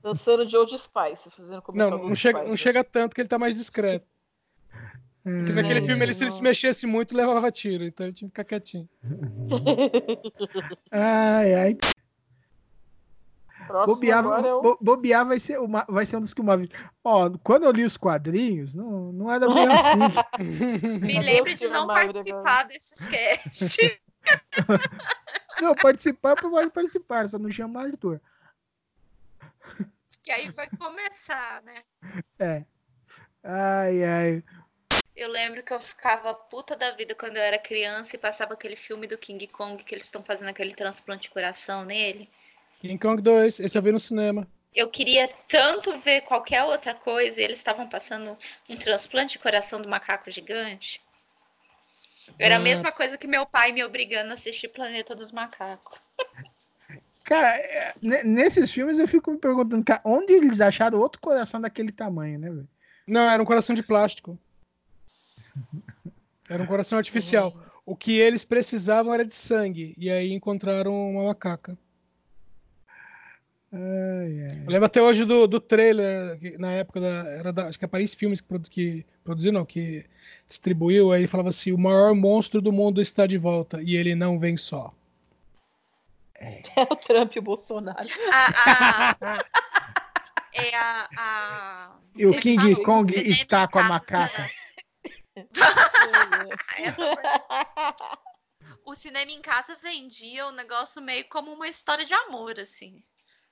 Dançando 0.00 0.46
de 0.46 0.56
Old 0.56 0.76
Spice, 0.78 1.28
fazendo 1.30 1.60
comercial 1.62 1.98
Não, 1.98 2.08
não 2.08 2.14
chega, 2.14 2.38
Spice. 2.38 2.50
não 2.50 2.56
chega 2.56 2.84
tanto 2.84 3.14
que 3.14 3.20
ele 3.20 3.28
tá 3.28 3.36
mais 3.38 3.56
discreto. 3.56 4.06
Porque 5.24 5.52
naquele 5.54 5.80
Hum, 5.80 5.86
filme, 5.86 6.02
ele, 6.04 6.12
se 6.12 6.22
ele 6.24 6.30
se 6.30 6.42
mexesse 6.42 6.86
muito, 6.86 7.16
levava 7.16 7.50
tiro. 7.50 7.82
Então 7.82 8.04
ele 8.06 8.12
tinha 8.14 8.28
que 8.28 8.32
ficar 8.32 8.44
quietinho. 8.44 8.86
Ai, 10.92 11.54
ai. 11.54 11.76
Próximo 13.66 13.94
Bobear, 13.96 14.24
é 14.44 14.54
o... 14.54 14.60
bo- 14.62 14.78
bobear 14.80 15.26
vai, 15.26 15.40
ser 15.40 15.58
uma, 15.58 15.86
vai 15.88 16.04
ser 16.04 16.18
um 16.18 16.20
dos 16.20 16.34
que 16.34 16.40
uma 16.42 16.56
vez. 16.56 16.68
Ó, 17.02 17.30
quando 17.42 17.64
eu 17.64 17.72
li 17.72 17.84
os 17.84 17.96
quadrinhos, 17.96 18.74
não, 18.74 19.10
não 19.12 19.32
era 19.32 19.48
bem 19.48 19.66
assim. 19.66 19.98
Me 21.00 21.18
lembre 21.20 21.54
de 21.54 21.68
não 21.68 21.86
participar 21.86 22.64
desses 22.64 23.06
casts. 23.08 23.78
não, 25.62 25.74
participar, 25.74 26.36
pode 26.36 26.70
participar, 26.70 27.26
só 27.28 27.38
não 27.38 27.50
chama 27.50 27.82
Arthur. 27.82 28.20
que 30.22 30.30
aí 30.30 30.50
vai 30.50 30.68
começar, 30.68 31.62
né? 31.62 31.82
É. 32.38 32.64
Ai, 33.42 34.04
ai. 34.04 34.44
Eu 35.16 35.28
lembro 35.28 35.62
que 35.62 35.72
eu 35.72 35.80
ficava 35.80 36.34
puta 36.34 36.74
da 36.76 36.90
vida 36.90 37.14
quando 37.14 37.36
eu 37.36 37.42
era 37.42 37.58
criança 37.58 38.16
e 38.16 38.18
passava 38.18 38.54
aquele 38.54 38.74
filme 38.74 39.06
do 39.06 39.16
King 39.16 39.46
Kong 39.46 39.82
que 39.82 39.94
eles 39.94 40.06
estão 40.06 40.24
fazendo 40.24 40.48
aquele 40.48 40.74
transplante 40.74 41.22
de 41.24 41.30
coração 41.30 41.84
nele. 41.84 42.28
King 42.80 42.98
Kong 42.98 43.22
2, 43.22 43.60
esse 43.60 43.78
eu 43.78 43.82
vi 43.82 43.92
no 43.92 44.00
cinema. 44.00 44.46
Eu 44.74 44.88
queria 44.90 45.28
tanto 45.48 45.96
ver 45.98 46.22
qualquer 46.22 46.64
outra 46.64 46.92
coisa 46.94 47.40
e 47.40 47.44
eles 47.44 47.58
estavam 47.58 47.88
passando 47.88 48.36
um 48.68 48.76
transplante 48.76 49.34
de 49.34 49.38
coração 49.38 49.80
do 49.80 49.88
macaco 49.88 50.28
gigante. 50.30 51.00
Era 52.36 52.56
a 52.56 52.58
Ah. 52.58 52.62
mesma 52.62 52.90
coisa 52.90 53.16
que 53.16 53.28
meu 53.28 53.46
pai 53.46 53.70
me 53.70 53.84
obrigando 53.84 54.32
a 54.32 54.34
assistir 54.34 54.66
Planeta 54.68 55.14
dos 55.14 55.30
Macacos. 55.30 56.00
Cara, 57.22 57.56
é, 57.56 57.94
ne- 58.02 58.24
nesses 58.24 58.70
filmes 58.70 58.98
eu 58.98 59.06
fico 59.06 59.30
me 59.30 59.38
perguntando, 59.38 59.84
cara, 59.84 60.02
onde 60.04 60.32
eles 60.32 60.60
acharam 60.60 60.98
outro 60.98 61.20
coração 61.20 61.60
daquele 61.60 61.92
tamanho, 61.92 62.38
né, 62.38 62.50
velho? 62.50 62.68
Não, 63.06 63.30
era 63.30 63.42
um 63.42 63.46
coração 63.46 63.74
de 63.74 63.82
plástico. 63.82 64.38
Era 66.48 66.62
um 66.62 66.66
coração 66.66 66.98
artificial. 66.98 67.54
O 67.86 67.94
que 67.96 68.18
eles 68.18 68.44
precisavam 68.44 69.12
era 69.12 69.24
de 69.24 69.34
sangue. 69.34 69.94
E 69.98 70.10
aí 70.10 70.32
encontraram 70.32 70.92
uma 71.10 71.24
macaca. 71.24 71.76
Ai, 73.72 74.48
ai. 74.50 74.62
Eu 74.64 74.70
lembro 74.70 74.84
até 74.86 75.02
hoje 75.02 75.24
do, 75.24 75.46
do 75.46 75.58
trailer, 75.58 76.38
que 76.38 76.56
na 76.58 76.70
época 76.72 77.00
da, 77.00 77.08
era 77.30 77.52
da, 77.52 77.66
acho 77.66 77.78
que 77.78 77.84
a 77.84 77.88
Paris 77.88 78.14
Filmes 78.14 78.40
que, 78.40 78.46
produ, 78.46 78.70
que 78.70 79.04
produziu, 79.24 79.52
não, 79.52 79.64
que 79.64 80.04
distribuiu, 80.46 81.10
aí 81.10 81.20
ele 81.22 81.26
falava 81.26 81.48
assim, 81.48 81.72
o 81.72 81.78
maior 81.78 82.14
monstro 82.14 82.60
do 82.60 82.70
mundo 82.72 83.00
está 83.00 83.26
de 83.26 83.36
volta, 83.36 83.82
e 83.82 83.96
ele 83.96 84.14
não 84.14 84.38
vem 84.38 84.56
só. 84.56 84.94
É 86.36 86.62
o 86.88 86.94
Trump 86.96 87.34
e 87.34 87.38
o 87.38 87.42
Bolsonaro. 87.42 88.08
A, 88.32 89.16
a- 89.20 89.44
é 90.54 90.76
a, 90.76 91.08
a- 91.16 91.96
E 92.16 92.26
o 92.26 92.34
é 92.34 92.40
King? 92.40 92.76
Kong 92.82 93.12
está 93.28 93.66
com 93.66 93.78
a 93.80 93.82
macaca. 93.82 94.48
O 98.84 98.94
cinema 98.94 99.30
em 99.30 99.40
casa 99.40 99.76
vendia 99.82 100.46
o 100.46 100.52
negócio 100.52 101.00
meio 101.02 101.24
como 101.28 101.52
uma 101.52 101.68
história 101.68 102.04
de 102.04 102.14
amor, 102.14 102.58
assim. 102.58 103.00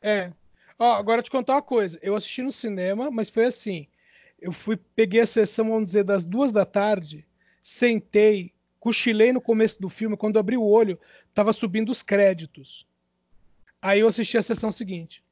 É. 0.00 0.32
Ó, 0.78 0.94
agora 0.94 1.22
te 1.22 1.30
contar 1.30 1.54
uma 1.54 1.62
coisa. 1.62 1.98
Eu 2.02 2.14
assisti 2.16 2.42
no 2.42 2.52
cinema, 2.52 3.10
mas 3.10 3.30
foi 3.30 3.46
assim. 3.46 3.88
Eu 4.40 4.52
fui, 4.52 4.76
peguei 4.96 5.20
a 5.20 5.26
sessão, 5.26 5.68
vamos 5.68 5.84
dizer, 5.84 6.04
das 6.04 6.24
duas 6.24 6.50
da 6.50 6.66
tarde, 6.66 7.26
sentei, 7.60 8.52
cochilei 8.80 9.32
no 9.32 9.40
começo 9.40 9.80
do 9.80 9.88
filme, 9.88 10.16
quando 10.16 10.38
abri 10.38 10.56
o 10.56 10.64
olho, 10.64 10.98
tava 11.32 11.52
subindo 11.52 11.90
os 11.90 12.02
créditos. 12.02 12.86
Aí 13.80 14.00
eu 14.00 14.08
assisti 14.08 14.36
a 14.36 14.42
sessão 14.42 14.70
seguinte. 14.70 15.24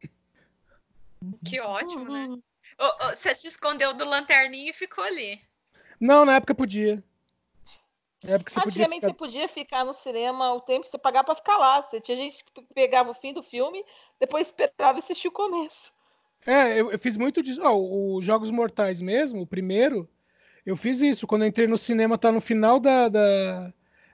Que 1.45 1.61
ótimo, 1.61 2.05
né? 2.05 2.27
Uhum. 2.27 2.43
Você 3.11 3.35
se 3.35 3.49
escondeu 3.49 3.93
do 3.93 4.05
lanterninho 4.05 4.71
e 4.71 4.75
ficou 4.75 5.05
ali. 5.05 5.41
Não, 6.01 6.25
na 6.25 6.37
época 6.37 6.55
podia. 6.55 7.03
Na 8.25 8.33
época 8.33 8.51
você 8.51 8.61
podia 8.61 8.85
Antigamente 8.85 9.01
ficar... 9.01 9.09
você 9.09 9.15
podia 9.15 9.49
ficar 9.49 9.85
no 9.85 9.95
cinema 9.95 10.53
o 10.55 10.61
tempo 10.61 10.85
que 10.85 10.91
você 10.91 10.99
pagava 10.99 11.27
pra 11.27 11.35
ficar 11.35 11.59
lá. 11.59 11.83
Você 11.83 12.01
tinha 12.01 12.17
gente 12.17 12.45
que 12.45 12.63
pegava 12.75 13.11
o 13.11 13.15
fim 13.15 13.33
do 13.33 13.43
filme, 13.43 13.85
depois 14.19 14.49
esperava 14.49 14.99
e 14.99 15.03
assistia 15.03 15.31
o 15.31 15.33
começo. 15.33 15.93
É, 16.47 16.81
eu, 16.81 16.91
eu 16.91 16.99
fiz 16.99 17.17
muito 17.17 17.43
disso. 17.43 17.61
Ó, 17.63 17.77
o 17.77 18.23
Jogos 18.23 18.51
Mortais 18.51 19.01
mesmo, 19.01 19.43
o 19.43 19.47
primeiro, 19.47 20.09
eu 20.65 20.77
fiz 20.77 21.03
isso. 21.03 21.27
Quando 21.27 21.43
eu 21.43 21.49
entrei 21.49 21.67
no 21.67 21.77
cinema, 21.77 22.17
tá 22.17 22.33
no 22.33 22.41
final 22.41 22.81
da, 22.81 23.09
da, 23.09 23.73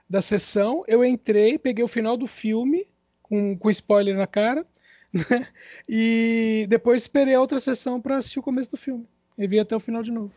da 0.09 0.21
sessão, 0.21 0.83
eu 0.87 1.05
entrei, 1.05 1.57
peguei 1.57 1.83
o 1.83 1.87
final 1.87 2.17
do 2.17 2.27
filme, 2.27 2.87
com, 3.23 3.57
com 3.57 3.69
spoiler 3.69 4.15
na 4.15 4.27
cara, 4.27 4.65
Né? 5.13 5.47
E 5.87 6.65
depois 6.69 7.03
esperei 7.03 7.33
a 7.35 7.41
outra 7.41 7.59
sessão 7.59 8.01
para 8.01 8.17
assistir 8.17 8.39
o 8.39 8.43
começo 8.43 8.71
do 8.71 8.77
filme. 8.77 9.07
E 9.37 9.47
vi 9.47 9.59
até 9.59 9.75
o 9.75 9.79
final 9.79 10.03
de 10.03 10.11
novo. 10.11 10.33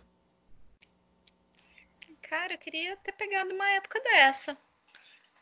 Cara, 2.30 2.54
eu 2.54 2.58
queria 2.58 2.96
ter 2.98 3.10
pegado 3.10 3.52
uma 3.52 3.68
época 3.70 4.00
dessa. 4.00 4.56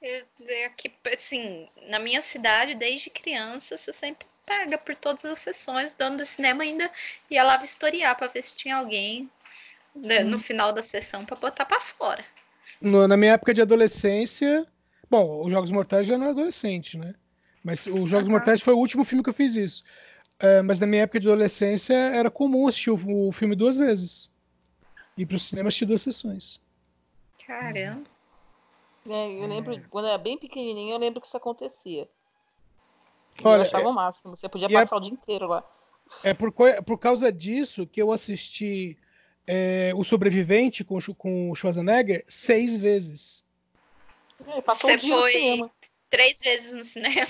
Eu, 0.01 0.25
aqui, 0.65 0.91
assim, 1.15 1.69
na 1.91 1.99
minha 1.99 2.23
cidade, 2.23 2.75
desde 2.75 3.11
criança, 3.11 3.77
você 3.77 3.93
sempre 3.93 4.27
pega 4.47 4.79
por 4.79 4.97
todas 4.97 5.23
as 5.27 5.39
sessões. 5.39 5.93
O 5.93 5.99
dono 5.99 6.17
do 6.17 6.25
cinema 6.25 6.63
ainda 6.63 6.91
ia 7.31 7.45
lá 7.45 7.59
vistoriar 7.59 8.17
para 8.17 8.29
ver 8.29 8.43
se 8.43 8.57
tinha 8.57 8.77
alguém 8.77 9.31
né, 9.95 10.21
no 10.21 10.39
final 10.39 10.73
da 10.73 10.83
sessão 10.83 11.27
para 11.27 11.37
botar 11.37 11.67
para 11.67 11.79
fora. 11.79 12.25
No, 12.81 13.07
na 13.07 13.19
minha 13.19 13.33
época 13.35 13.53
de 13.53 13.61
adolescência, 13.61 14.67
bom, 15.11 15.45
os 15.45 15.53
Jogos 15.53 15.71
Mortais 15.71 16.07
já 16.07 16.17
não 16.17 16.25
era 16.25 16.33
adolescente, 16.33 16.97
né? 16.97 17.15
Mas 17.63 17.87
os 17.87 18.09
Jogos 18.09 18.29
uhum. 18.29 18.33
Mortais 18.33 18.63
foi 18.63 18.73
o 18.73 18.79
último 18.79 19.05
filme 19.05 19.23
que 19.23 19.29
eu 19.29 19.35
fiz 19.35 19.57
isso. 19.57 19.85
É, 20.39 20.63
mas 20.63 20.79
na 20.79 20.87
minha 20.87 21.03
época 21.03 21.21
de 21.21 21.29
adolescência 21.29 21.93
era 21.93 22.31
comum 22.31 22.67
assistir 22.67 22.93
o, 22.93 23.29
o 23.29 23.31
filme 23.31 23.55
duas 23.55 23.77
vezes. 23.77 24.31
Ir 25.19 25.27
pro 25.27 25.39
cinema 25.39 25.69
assistir 25.69 25.85
duas 25.85 26.01
sessões. 26.01 26.67
Caramba. 27.47 28.05
É, 29.09 29.31
eu 29.31 29.47
lembro, 29.47 29.75
é. 29.75 29.81
quando 29.89 30.07
eu 30.07 30.11
era 30.11 30.19
bem 30.19 30.37
pequenininho, 30.37 30.95
eu 30.95 30.99
lembro 30.99 31.21
que 31.21 31.27
isso 31.27 31.37
acontecia. 31.37 32.09
Olha, 33.43 33.61
eu 33.61 33.63
achava 33.63 33.85
é, 33.85 33.89
o 33.89 33.93
máximo. 33.93 34.37
Você 34.37 34.49
podia 34.49 34.67
é 34.67 34.73
passar 34.73 34.97
é, 34.97 34.99
o 34.99 35.03
dia 35.03 35.13
inteiro 35.13 35.47
lá. 35.47 35.65
É 36.25 36.35
por, 36.35 36.53
por 36.85 36.99
causa 36.99 37.31
disso 37.31 37.87
que 37.87 38.01
eu 38.01 38.11
assisti 38.11 38.99
é, 39.47 39.93
O 39.95 40.05
Sobrevivente 40.05 40.85
com, 40.85 40.99
com 41.17 41.51
o 41.51 41.55
Schwarzenegger 41.55 42.25
seis 42.27 42.77
vezes. 42.77 43.45
É, 44.47 44.61
Você 44.61 44.99
foi 44.99 45.71
três 46.11 46.41
vezes 46.41 46.73
no 46.73 46.85
cinema. 46.85 47.29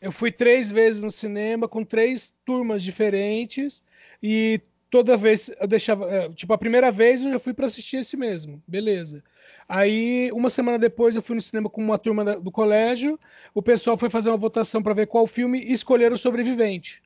Eu 0.00 0.12
fui 0.12 0.30
três 0.30 0.70
vezes 0.70 1.00
no 1.00 1.10
cinema 1.10 1.66
com 1.66 1.82
três 1.82 2.36
turmas 2.44 2.82
diferentes 2.82 3.82
e 4.22 4.60
toda 4.94 5.16
vez 5.16 5.50
eu 5.58 5.66
deixava. 5.66 6.08
É, 6.08 6.28
tipo, 6.28 6.52
a 6.52 6.58
primeira 6.58 6.88
vez 6.92 7.20
eu 7.20 7.32
já 7.32 7.38
fui 7.40 7.52
para 7.52 7.66
assistir 7.66 7.96
esse 7.96 8.16
mesmo, 8.16 8.62
beleza. 8.64 9.24
Aí, 9.68 10.30
uma 10.32 10.48
semana 10.48 10.78
depois, 10.78 11.16
eu 11.16 11.22
fui 11.22 11.34
no 11.34 11.42
cinema 11.42 11.68
com 11.68 11.82
uma 11.82 11.98
turma 11.98 12.24
do 12.36 12.52
colégio. 12.52 13.18
O 13.52 13.60
pessoal 13.60 13.98
foi 13.98 14.08
fazer 14.08 14.28
uma 14.28 14.36
votação 14.36 14.80
para 14.80 14.94
ver 14.94 15.08
qual 15.08 15.26
filme 15.26 15.58
e 15.60 15.72
escolheram 15.72 16.14
o 16.14 16.18
sobrevivente. 16.18 17.02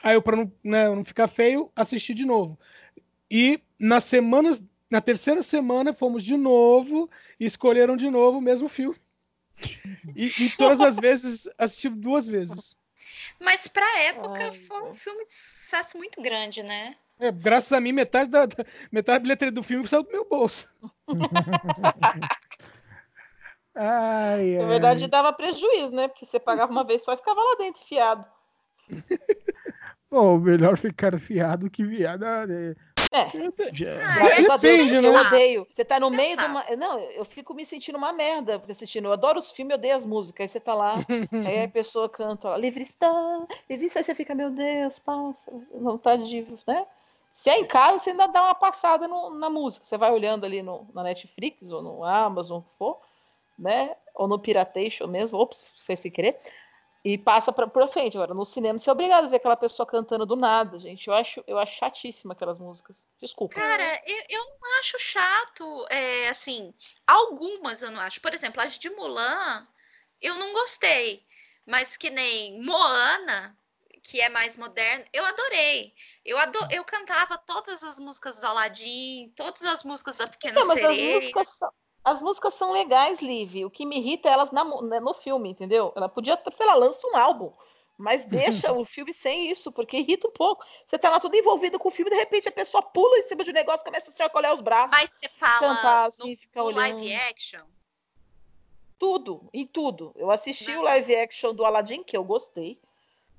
Aí, 0.00 0.14
eu, 0.14 0.22
para 0.22 0.36
não, 0.36 0.52
né, 0.62 0.88
não 0.88 1.04
ficar 1.04 1.26
feio, 1.26 1.72
assisti 1.74 2.14
de 2.14 2.24
novo. 2.24 2.56
E 3.28 3.60
nas 3.80 4.04
semanas, 4.04 4.62
na 4.88 5.00
terceira 5.00 5.42
semana, 5.42 5.92
fomos 5.92 6.22
de 6.22 6.36
novo 6.36 7.10
e 7.40 7.46
escolheram 7.46 7.96
de 7.96 8.08
novo 8.08 8.38
o 8.38 8.42
mesmo 8.42 8.68
filme. 8.68 8.94
E, 10.14 10.32
e 10.38 10.50
todas 10.50 10.80
as 10.80 10.94
vezes 10.94 11.48
assisti 11.58 11.88
duas 11.88 12.28
vezes. 12.28 12.76
Mas 13.40 13.66
pra 13.66 14.02
época 14.02 14.52
Ai, 14.52 14.54
foi 14.60 14.82
um 14.84 14.94
filme 14.94 15.26
de 15.26 15.34
sucesso 15.34 15.98
muito 15.98 16.22
grande, 16.22 16.62
né? 16.62 16.94
É, 17.20 17.32
graças 17.32 17.72
a 17.72 17.80
mim, 17.80 17.92
metade 17.92 18.30
da, 18.30 18.46
da, 18.46 18.64
metade 18.92 19.18
da 19.18 19.22
bilheteria 19.22 19.52
do 19.52 19.62
filme 19.62 19.86
saiu 19.88 20.04
do 20.04 20.10
meu 20.10 20.24
bolso. 20.28 20.68
ai, 23.74 24.56
ai. 24.56 24.62
Na 24.62 24.66
verdade, 24.66 25.06
dava 25.08 25.32
prejuízo, 25.32 25.92
né? 25.92 26.08
Porque 26.08 26.24
você 26.24 26.38
pagava 26.38 26.70
uma 26.70 26.84
vez 26.84 27.02
só 27.02 27.12
e 27.12 27.16
ficava 27.16 27.40
lá 27.40 27.56
dentro, 27.58 27.84
fiado. 27.84 28.24
Bom, 30.10 30.38
melhor 30.38 30.78
ficar 30.78 31.18
fiado 31.18 31.68
que 31.68 31.84
viado. 31.84 32.24
Né? 32.46 32.74
É. 33.12 33.20
Ah, 34.02 34.58
Depende, 34.58 34.96
eu, 34.96 35.02
eu 35.02 35.14
odeio. 35.14 35.66
Você 35.70 35.84
tá 35.84 35.98
no 35.98 36.10
meio 36.10 36.36
de 36.36 36.44
uma. 36.44 36.64
Não, 36.76 36.98
eu 36.98 37.24
fico 37.24 37.54
me 37.54 37.64
sentindo 37.64 37.96
uma 37.96 38.12
merda 38.12 38.62
assistindo. 38.68 39.06
Eu 39.06 39.12
adoro 39.12 39.38
os 39.38 39.50
filmes, 39.50 39.72
eu 39.72 39.78
odeio 39.78 39.96
as 39.96 40.04
músicas. 40.04 40.42
Aí 40.42 40.48
você 40.48 40.60
tá 40.60 40.74
lá, 40.74 40.94
aí 41.46 41.64
a 41.64 41.68
pessoa 41.68 42.08
canta, 42.08 42.56
livre 42.56 42.82
está, 42.82 43.46
livre 43.68 43.86
está, 43.86 44.00
aí 44.00 44.04
você 44.04 44.14
fica, 44.14 44.34
meu 44.34 44.50
Deus, 44.50 44.98
passa, 44.98 45.50
vontade 45.74 46.28
de. 46.28 46.46
Né? 46.66 46.86
Se 47.32 47.50
é 47.50 47.58
em 47.58 47.66
casa, 47.66 47.98
você 47.98 48.10
ainda 48.10 48.26
dá 48.26 48.42
uma 48.42 48.54
passada 48.54 49.06
no, 49.06 49.30
na 49.30 49.48
música. 49.48 49.84
Você 49.84 49.96
vai 49.96 50.10
olhando 50.12 50.44
ali 50.44 50.62
no, 50.62 50.88
na 50.92 51.02
Netflix 51.02 51.70
ou 51.70 51.82
no 51.82 52.04
Amazon, 52.04 52.62
for, 52.78 53.00
né? 53.58 53.96
Ou 54.14 54.26
no 54.26 54.38
Piratation 54.38 55.06
mesmo. 55.06 55.38
Ops, 55.38 55.64
foi 55.86 55.96
sem 55.96 56.10
querer 56.10 56.38
e 57.04 57.16
passa 57.16 57.52
para 57.52 57.88
frente. 57.88 58.16
Agora, 58.16 58.34
no 58.34 58.44
cinema, 58.44 58.78
você 58.78 58.90
é 58.90 58.92
obrigado 58.92 59.24
a 59.24 59.28
ver 59.28 59.36
aquela 59.36 59.56
pessoa 59.56 59.86
cantando 59.86 60.26
do 60.26 60.36
nada, 60.36 60.78
gente. 60.78 61.08
Eu 61.08 61.14
acho, 61.14 61.42
eu 61.46 61.58
acho 61.58 61.78
chatíssima 61.78 62.32
aquelas 62.32 62.58
músicas. 62.58 63.06
Desculpa. 63.20 63.54
Cara, 63.54 64.02
eu, 64.06 64.24
eu 64.28 64.44
não 64.44 64.78
acho 64.78 64.98
chato. 64.98 65.86
É, 65.90 66.28
assim, 66.28 66.74
algumas 67.06 67.82
eu 67.82 67.90
não 67.90 68.00
acho. 68.00 68.20
Por 68.20 68.34
exemplo, 68.34 68.60
as 68.60 68.78
de 68.78 68.90
Mulan, 68.90 69.66
eu 70.20 70.34
não 70.36 70.52
gostei. 70.52 71.26
Mas 71.66 71.96
que 71.96 72.10
nem 72.10 72.62
Moana, 72.62 73.57
que 74.02 74.20
é 74.20 74.28
mais 74.28 74.56
moderno, 74.56 75.04
eu 75.12 75.24
adorei. 75.24 75.94
Eu, 76.24 76.38
ador... 76.38 76.68
eu 76.70 76.84
cantava 76.84 77.38
todas 77.38 77.82
as 77.82 77.98
músicas 77.98 78.40
do 78.40 78.46
Aladdin, 78.46 79.32
todas 79.36 79.62
as 79.62 79.84
músicas 79.84 80.16
da 80.16 80.26
Pequena 80.26 80.60
não, 80.60 80.74
Sereia. 80.74 81.16
As 81.18 81.22
músicas 81.22 81.48
são 81.48 81.72
as 82.04 82.22
músicas 82.22 82.54
são 82.54 82.72
legais, 82.72 83.20
Liv. 83.20 83.66
O 83.66 83.70
que 83.70 83.84
me 83.84 83.98
irrita 83.98 84.30
é 84.30 84.32
elas 84.32 84.50
na, 84.50 84.64
né, 84.82 84.98
no 84.98 85.12
filme, 85.12 85.50
entendeu? 85.50 85.92
Ela 85.94 86.08
podia, 86.08 86.40
sei 86.54 86.64
lá, 86.64 86.74
lança 86.74 87.06
um 87.06 87.16
álbum. 87.16 87.52
Mas 87.98 88.24
deixa 88.64 88.72
o 88.72 88.84
filme 88.84 89.12
sem 89.12 89.50
isso, 89.50 89.70
porque 89.70 89.98
irrita 89.98 90.28
um 90.28 90.32
pouco. 90.32 90.64
Você 90.86 90.98
tá 90.98 91.10
lá 91.10 91.20
tudo 91.20 91.36
envolvido 91.36 91.78
com 91.78 91.88
o 91.88 91.90
filme, 91.90 92.10
de 92.10 92.16
repente 92.16 92.48
a 92.48 92.52
pessoa 92.52 92.82
pula 92.82 93.18
em 93.18 93.22
cima 93.22 93.44
de 93.44 93.50
um 93.50 93.54
negócio, 93.54 93.84
começa 93.84 94.10
a 94.10 94.12
se 94.12 94.22
acolher 94.22 94.52
os 94.52 94.62
braços. 94.62 94.96
Mas 94.96 95.10
você 95.10 95.28
fala 95.38 95.58
cantar, 95.58 96.06
assim, 96.06 96.30
no, 96.30 96.38
ficar 96.38 96.60
no 96.60 96.66
olhando. 96.66 96.80
live 96.80 97.14
action? 97.14 97.64
Tudo, 98.98 99.48
em 99.52 99.66
tudo. 99.66 100.12
Eu 100.16 100.30
assisti 100.30 100.72
Não. 100.72 100.80
o 100.80 100.84
live 100.84 101.14
action 101.14 101.54
do 101.54 101.64
Aladdin, 101.64 102.02
que 102.02 102.16
eu 102.16 102.24
gostei. 102.24 102.80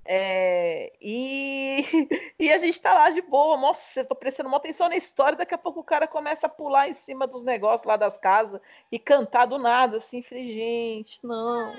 É, 0.05 0.91
e, 1.01 1.83
e 2.39 2.51
a 2.51 2.57
gente 2.57 2.81
tá 2.81 2.93
lá 2.93 3.09
de 3.09 3.21
boa, 3.21 3.57
nossa, 3.57 3.99
eu 3.99 4.05
tô 4.05 4.15
prestando 4.15 4.49
uma 4.49 4.57
atenção 4.57 4.89
na 4.89 4.95
história, 4.95 5.37
daqui 5.37 5.53
a 5.53 5.57
pouco 5.57 5.81
o 5.81 5.83
cara 5.83 6.07
começa 6.07 6.47
a 6.47 6.49
pular 6.49 6.89
em 6.89 6.93
cima 6.93 7.27
dos 7.27 7.43
negócios 7.43 7.85
lá 7.85 7.95
das 7.95 8.17
casas 8.17 8.59
e 8.91 8.97
cantar 8.97 9.45
do 9.45 9.57
nada, 9.57 9.97
assim, 9.97 10.23
falei, 10.23 10.51
gente, 10.51 11.19
não. 11.23 11.77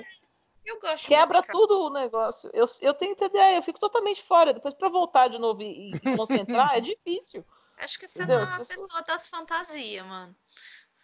Eu 0.65 0.79
gosto 0.79 1.07
Quebra 1.07 1.41
tudo 1.41 1.87
o 1.87 1.89
negócio. 1.89 2.49
Eu, 2.53 2.65
eu 2.81 2.93
tenho 2.93 3.15
ideia, 3.19 3.57
eu 3.57 3.63
fico 3.63 3.79
totalmente 3.79 4.21
fora. 4.21 4.53
Depois, 4.53 4.75
para 4.75 4.89
voltar 4.89 5.27
de 5.27 5.39
novo 5.39 5.61
e, 5.63 5.91
e 5.91 6.15
concentrar, 6.15 6.77
é 6.77 6.79
difícil. 6.81 7.43
Acho 7.77 7.99
que 7.99 8.07
você 8.07 8.19
Entendeu? 8.19 8.37
não 8.37 8.45
é 8.45 8.47
uma 8.47 8.57
pessoas... 8.59 8.81
pessoa 8.81 9.03
das 9.03 9.27
fantasias, 9.27 10.05
mano. 10.05 10.35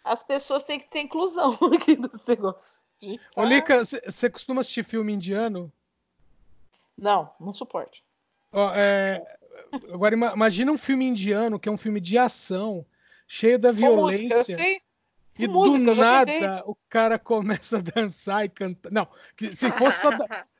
As 0.04 0.22
pessoas 0.22 0.62
têm 0.62 0.78
que 0.78 0.88
ter 0.88 1.00
inclusão 1.00 1.58
aqui 1.74 1.96
nesse 1.96 2.26
negócio. 2.28 2.80
Ô, 3.36 3.44
Lica, 3.44 3.84
você 3.84 4.30
costuma 4.30 4.60
assistir 4.60 4.84
filme 4.84 5.12
indiano? 5.12 5.72
Não, 6.98 7.30
não 7.38 7.54
suporto. 7.54 7.98
Ó, 8.52 8.72
é, 8.74 9.24
agora 9.92 10.14
imagina 10.14 10.72
um 10.72 10.78
filme 10.78 11.06
indiano 11.06 11.58
que 11.58 11.68
é 11.68 11.72
um 11.72 11.76
filme 11.76 12.00
de 12.00 12.18
ação, 12.18 12.84
cheio 13.26 13.58
da 13.58 13.70
violência. 13.70 14.56
Música, 14.56 14.88
e 15.38 15.46
música, 15.46 15.94
do 15.94 16.00
nada 16.00 16.64
o 16.66 16.74
cara 16.88 17.16
começa 17.16 17.78
a 17.78 17.80
dançar 17.80 18.44
e 18.44 18.48
cantar. 18.48 18.90
Não, 18.90 19.06
se 19.38 19.70
fosse 19.70 20.00
só, 20.00 20.10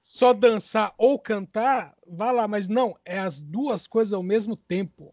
só 0.00 0.32
dançar 0.32 0.94
ou 0.96 1.18
cantar, 1.18 1.96
vá 2.06 2.30
lá, 2.30 2.46
mas 2.46 2.68
não, 2.68 2.96
é 3.04 3.18
as 3.18 3.40
duas 3.40 3.88
coisas 3.88 4.12
ao 4.12 4.22
mesmo 4.22 4.54
tempo. 4.54 5.12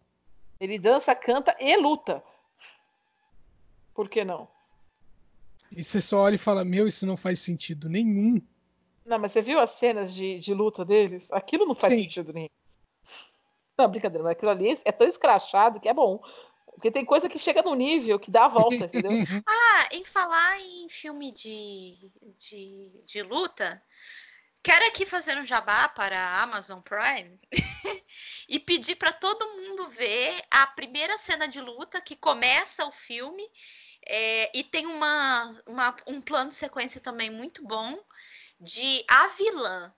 Ele 0.60 0.78
dança, 0.78 1.16
canta 1.16 1.56
e 1.60 1.76
luta. 1.78 2.24
Por 3.94 4.08
que 4.08 4.24
não? 4.24 4.48
E 5.72 5.84
você 5.84 6.00
só 6.00 6.20
olha 6.20 6.36
e 6.36 6.38
fala: 6.40 6.64
Meu, 6.64 6.88
isso 6.88 7.06
não 7.06 7.18
faz 7.18 7.40
sentido 7.40 7.90
nenhum. 7.90 8.42
Não, 9.06 9.20
mas 9.20 9.32
você 9.32 9.42
viu 9.42 9.60
as 9.60 9.70
cenas 9.72 10.14
de, 10.14 10.40
de 10.40 10.54
luta 10.54 10.84
deles? 10.84 11.32
Aquilo 11.32 11.66
não 11.66 11.76
faz 11.76 11.94
Sim. 11.94 12.04
sentido 12.04 12.34
nenhum. 12.34 12.50
Não, 13.78 13.90
brincadeira, 13.90 14.24
mas 14.24 14.32
aquilo 14.32 14.52
ali 14.52 14.80
é 14.84 14.92
tão 14.92 15.08
escrachado 15.08 15.80
que 15.80 15.88
é 15.88 15.94
bom. 15.94 16.24
Porque 16.66 16.92
tem 16.92 17.06
coisa 17.06 17.30
que 17.30 17.38
chega 17.38 17.62
no 17.62 17.76
nível 17.76 18.20
que 18.20 18.32
dá 18.32 18.46
a 18.46 18.50
volta, 18.50 18.86
entendeu? 18.86 19.12
ah, 19.48 19.88
em 19.92 20.04
falar 20.04 20.60
em 20.60 20.90
filme 20.90 21.32
de, 21.32 21.98
de, 22.38 22.90
de 23.06 23.22
luta, 23.22 23.82
quero 24.64 24.86
aqui 24.88 25.06
fazer 25.06 25.38
um 25.38 25.46
jabá 25.46 25.88
para 25.88 26.18
a 26.18 26.42
Amazon 26.42 26.80
Prime 26.82 27.38
e 28.50 28.60
pedir 28.60 28.96
para 28.96 29.14
todo 29.14 29.54
mundo 29.56 29.88
ver 29.90 30.42
a 30.50 30.66
primeira 30.68 31.18
cena 31.18 31.48
de 31.48 31.62
luta 31.62 32.02
que 32.02 32.16
começa 32.16 32.86
o 32.86 32.92
filme 32.92 33.44
é, 34.08 34.52
e 34.58 34.64
tem 34.64 34.86
uma, 34.86 35.56
uma, 35.66 35.96
um 36.08 36.22
plano 36.22 36.50
de 36.50 36.56
sequência 36.56 37.00
também 37.00 37.30
muito 37.30 37.64
bom 37.64 37.98
de 38.66 39.06
A 39.08 39.28
Vilã. 39.30 39.94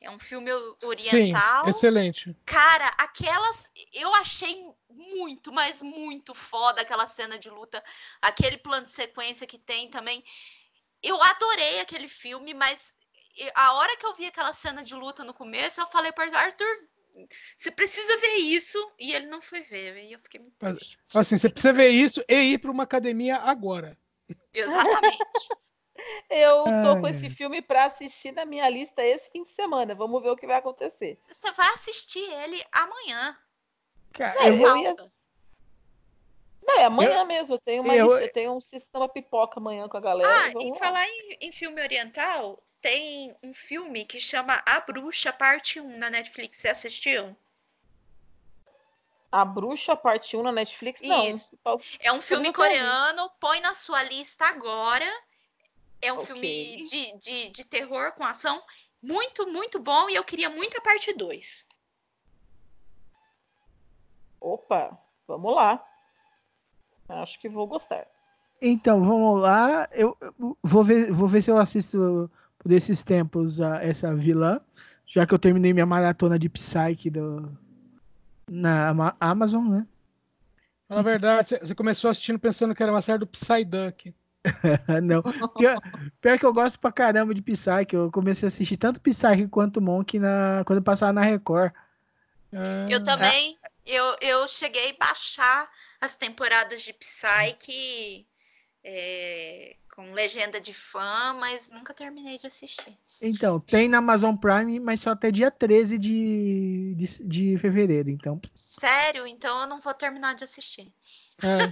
É 0.00 0.10
um 0.10 0.18
filme 0.18 0.52
oriental. 0.84 1.64
Sim, 1.64 1.70
excelente. 1.70 2.36
Cara, 2.44 2.86
aquelas. 2.98 3.70
Eu 3.92 4.14
achei 4.14 4.68
muito, 4.90 5.50
mas 5.50 5.80
muito 5.82 6.34
foda 6.34 6.82
aquela 6.82 7.06
cena 7.06 7.38
de 7.38 7.48
luta. 7.48 7.82
Aquele 8.20 8.58
plano 8.58 8.86
de 8.86 8.92
sequência 8.92 9.46
que 9.46 9.58
tem 9.58 9.90
também. 9.90 10.22
Eu 11.02 11.20
adorei 11.22 11.80
aquele 11.80 12.08
filme, 12.08 12.52
mas 12.52 12.94
a 13.54 13.74
hora 13.74 13.96
que 13.96 14.06
eu 14.06 14.14
vi 14.14 14.26
aquela 14.26 14.52
cena 14.52 14.82
de 14.82 14.94
luta 14.94 15.24
no 15.24 15.34
começo, 15.34 15.80
eu 15.80 15.86
falei 15.86 16.12
para 16.12 16.38
Arthur, 16.38 16.88
você 17.56 17.70
precisa 17.70 18.18
ver 18.18 18.36
isso 18.36 18.78
e 18.98 19.12
ele 19.12 19.26
não 19.26 19.40
foi 19.40 19.62
ver. 19.62 19.96
E 20.04 20.12
eu 20.12 20.18
fiquei 20.20 20.40
muito 20.40 20.56
triste. 20.58 20.98
Assim, 21.14 21.38
você 21.38 21.48
precisa 21.48 21.72
ver 21.72 21.88
isso 21.88 22.22
e 22.28 22.34
ir 22.34 22.58
para 22.58 22.70
uma 22.70 22.82
academia 22.82 23.36
agora. 23.38 23.98
Exatamente. 24.52 25.48
Eu 26.30 26.64
tô 26.64 26.92
Ai, 26.94 27.00
com 27.00 27.08
esse 27.08 27.28
filme 27.30 27.60
pra 27.62 27.84
assistir 27.86 28.32
na 28.32 28.44
minha 28.44 28.68
lista 28.68 29.04
esse 29.04 29.30
fim 29.30 29.42
de 29.42 29.50
semana. 29.50 29.94
Vamos 29.94 30.22
ver 30.22 30.30
o 30.30 30.36
que 30.36 30.46
vai 30.46 30.56
acontecer. 30.56 31.18
Você 31.28 31.50
vai 31.52 31.68
assistir 31.74 32.20
ele 32.20 32.64
amanhã. 32.72 33.36
Cara, 34.12 34.44
É, 34.44 34.48
eu 34.50 34.56
vou- 34.56 34.68
eu 34.68 34.76
ia- 34.78 34.94
Não, 36.62 36.74
é 36.78 36.84
amanhã 36.84 37.24
mesmo. 37.24 37.54
Eu 37.54 37.58
tenho 37.60 37.82
uma 37.82 37.94
eu- 37.94 38.06
lista, 38.06 38.24
eu 38.24 38.32
tenho 38.32 38.52
um 38.52 38.60
sistema 38.60 39.08
pipoca 39.08 39.60
amanhã 39.60 39.88
com 39.88 39.96
a 39.96 40.00
galera. 40.00 40.28
Ah, 40.28 40.46
Vamos 40.52 40.64
em 40.64 40.70
lá. 40.72 40.76
falar 40.78 41.08
em, 41.08 41.38
em 41.40 41.52
filme 41.52 41.80
oriental, 41.80 42.60
tem 42.80 43.36
um 43.42 43.54
filme 43.54 44.04
que 44.04 44.20
chama 44.20 44.62
A 44.66 44.80
Bruxa, 44.80 45.32
parte 45.32 45.80
1 45.80 45.96
na 45.98 46.10
Netflix. 46.10 46.58
Você 46.58 46.68
assistiu? 46.68 47.36
A 49.30 49.44
Bruxa, 49.44 49.94
parte 49.96 50.36
1 50.36 50.42
na 50.42 50.52
Netflix? 50.52 51.00
Não. 51.02 51.30
Isso. 51.30 51.58
É 52.00 52.10
um 52.12 52.20
filme 52.22 52.44
vendo. 52.46 52.54
coreano, 52.54 53.30
põe 53.40 53.60
na 53.60 53.74
sua 53.74 54.02
lista 54.02 54.44
agora. 54.46 55.06
É 56.00 56.12
um 56.12 56.16
Ok. 56.18 56.26
filme 56.26 56.82
de, 56.82 57.18
de, 57.18 57.50
de 57.50 57.64
terror 57.64 58.12
com 58.12 58.24
ação 58.24 58.62
muito, 59.02 59.46
muito 59.50 59.78
bom. 59.80 60.08
E 60.10 60.14
eu 60.14 60.24
queria 60.24 60.50
muito 60.50 60.76
a 60.76 60.80
parte 60.80 61.12
2. 61.12 61.66
Opa, 64.40 64.96
vamos 65.26 65.54
lá. 65.54 65.84
Acho 67.08 67.40
que 67.40 67.48
vou 67.48 67.66
gostar. 67.66 68.06
Então, 68.60 69.04
vamos 69.04 69.40
lá. 69.40 69.88
Eu 69.92 70.16
eu 70.20 70.56
vou 70.62 70.84
ver, 70.84 71.12
vou 71.12 71.28
ver 71.28 71.42
se 71.42 71.50
eu 71.50 71.58
assisto 71.58 72.30
por 72.58 72.72
esses 72.72 73.02
tempos 73.02 73.60
a, 73.60 73.82
essa 73.82 74.14
vilã, 74.14 74.60
já 75.06 75.26
que 75.26 75.34
eu 75.34 75.38
terminei 75.38 75.72
minha 75.72 75.86
maratona 75.86 76.38
de 76.38 76.48
Psyche 76.48 77.10
do, 77.10 77.56
na 78.48 78.88
Ama- 78.90 79.16
Amazon, 79.20 79.68
né? 79.68 79.86
Na 80.88 81.02
verdade, 81.02 81.48
você- 81.48 81.58
você 81.58 81.74
começou 81.74 82.10
assistindo 82.10 82.38
pensando 82.38 82.74
que 82.74 82.82
era 82.82 82.92
uma 82.92 83.02
série 83.02 83.18
do 83.18 83.26
Psyduck. 83.26 84.14
Não. 85.02 85.22
Pior, 85.54 85.80
pior 86.20 86.38
que 86.38 86.46
eu 86.46 86.52
gosto 86.52 86.78
pra 86.78 86.92
caramba 86.92 87.34
de 87.34 87.42
Psyche. 87.42 87.94
Eu 87.94 88.10
comecei 88.10 88.46
a 88.46 88.48
assistir 88.48 88.76
tanto 88.76 89.00
Psyche 89.00 89.48
quanto 89.48 89.80
Monk 89.80 90.18
na, 90.18 90.62
quando 90.66 90.78
eu 90.78 90.84
passava 90.84 91.12
na 91.12 91.22
Record. 91.22 91.72
Ah, 92.52 92.86
Eu 92.88 93.02
também. 93.02 93.58
Eu, 93.84 94.16
eu 94.20 94.48
cheguei 94.48 94.90
a 94.90 95.06
baixar 95.06 95.70
as 96.00 96.16
temporadas 96.16 96.82
de 96.82 96.92
Psyche 96.92 98.26
é, 98.82 99.76
com 99.94 100.12
legenda 100.12 100.60
de 100.60 100.74
fã, 100.74 101.36
mas 101.38 101.70
nunca 101.70 101.94
terminei 101.94 102.36
de 102.36 102.46
assistir. 102.46 102.96
Então, 103.20 103.58
tem 103.58 103.88
na 103.88 103.98
Amazon 103.98 104.36
Prime, 104.36 104.78
mas 104.78 105.00
só 105.00 105.10
até 105.10 105.30
dia 105.30 105.50
13 105.50 105.98
de, 105.98 106.94
de, 106.96 107.24
de 107.24 107.58
fevereiro. 107.58 108.10
Então, 108.10 108.40
Sério? 108.54 109.26
Então 109.26 109.62
eu 109.62 109.66
não 109.66 109.80
vou 109.80 109.94
terminar 109.94 110.34
de 110.34 110.44
assistir. 110.44 110.92
É, 111.42 111.64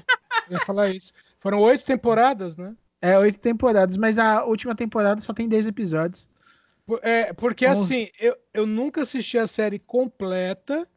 eu 0.48 0.52
ia 0.52 0.60
falar 0.60 0.90
isso. 0.90 1.12
Foram 1.44 1.60
oito 1.60 1.84
temporadas, 1.84 2.56
né? 2.56 2.74
é 3.02 3.18
oito 3.18 3.38
temporadas, 3.38 3.98
mas 3.98 4.18
a 4.18 4.46
última 4.46 4.74
temporada 4.74 5.20
só 5.20 5.34
tem 5.34 5.46
10 5.46 5.66
episódios. 5.66 6.26
Por- 6.86 7.00
É, 7.02 7.34
porque 7.34 7.68
Onze. 7.68 7.80
assim, 7.82 8.08
eu, 8.18 8.34
eu 8.54 8.66
nunca 8.66 9.02
assisti 9.02 9.36
a 9.36 9.46
série 9.46 9.78
completa. 9.78 10.88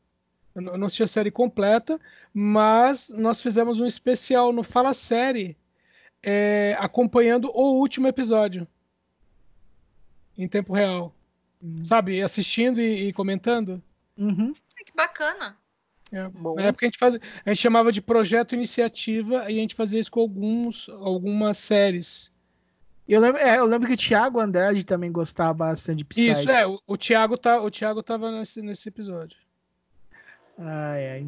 Eu 0.56 0.62
não 0.62 0.86
assisti 0.88 1.04
a 1.04 1.08
série 1.08 1.30
completa, 1.32 2.00
mas 2.34 3.10
nós 3.10 3.42
fizemos 3.42 3.82
um 3.82 3.86
especial 3.86 4.54
no 4.54 4.64
Fala 4.64 4.94
Série 4.94 5.58
é, 6.24 6.78
acompanhando 6.80 7.52
o 7.54 7.74
último 7.78 8.08
episódio 8.08 8.66
em 10.38 10.48
tempo 10.48 10.72
real. 10.74 11.14
Hum. 11.62 11.84
Sabe? 11.84 12.22
Assistindo 12.22 12.80
e, 12.80 13.10
e 13.10 13.14
comentando. 13.14 13.84
Uhum. 14.18 14.54
Que 14.78 14.94
bacana. 14.96 15.58
É, 16.12 16.28
Bom. 16.30 16.56
Na 16.56 16.64
época 16.64 16.86
a 16.86 16.88
gente, 16.88 16.98
fazia, 16.98 17.20
a 17.46 17.50
gente 17.50 17.62
chamava 17.62 17.92
de 17.92 18.02
projeto 18.02 18.56
iniciativa 18.56 19.52
e 19.52 19.58
a 19.58 19.62
gente 19.62 19.76
fazia 19.76 20.00
isso 20.00 20.12
com 20.12 20.22
alguns, 20.22 20.90
algumas 20.90 21.58
séries. 21.58 22.32
E 23.08 23.14
Eu 23.14 23.22
lembro, 23.22 23.40
é, 23.40 23.58
eu 23.58 23.66
lembro 23.66 23.88
que 23.88 23.94
o 23.94 23.98
Thiago 23.98 24.40
Andrade 24.40 24.84
também 24.84 25.12
gostava 25.12 25.54
bastante 25.54 26.00
de 26.00 26.06
Psyche. 26.06 26.32
Isso, 26.32 26.52
é, 26.52 26.68
o, 26.68 26.80
o 26.86 26.98
Thiago 26.98 27.38
tá, 27.38 27.62
o 27.62 27.72
Thiago 27.72 28.04
tava 28.04 28.32
nesse, 28.32 28.62
nesse 28.62 28.90
episódio. 28.90 29.38
Ai, 30.58 31.10
ai. 31.10 31.28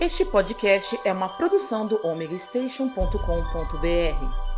Este 0.00 0.24
podcast 0.24 0.98
é 1.04 1.12
uma 1.12 1.28
produção 1.28 1.86
do 1.86 2.04
omegastation.com.br. 2.06 4.57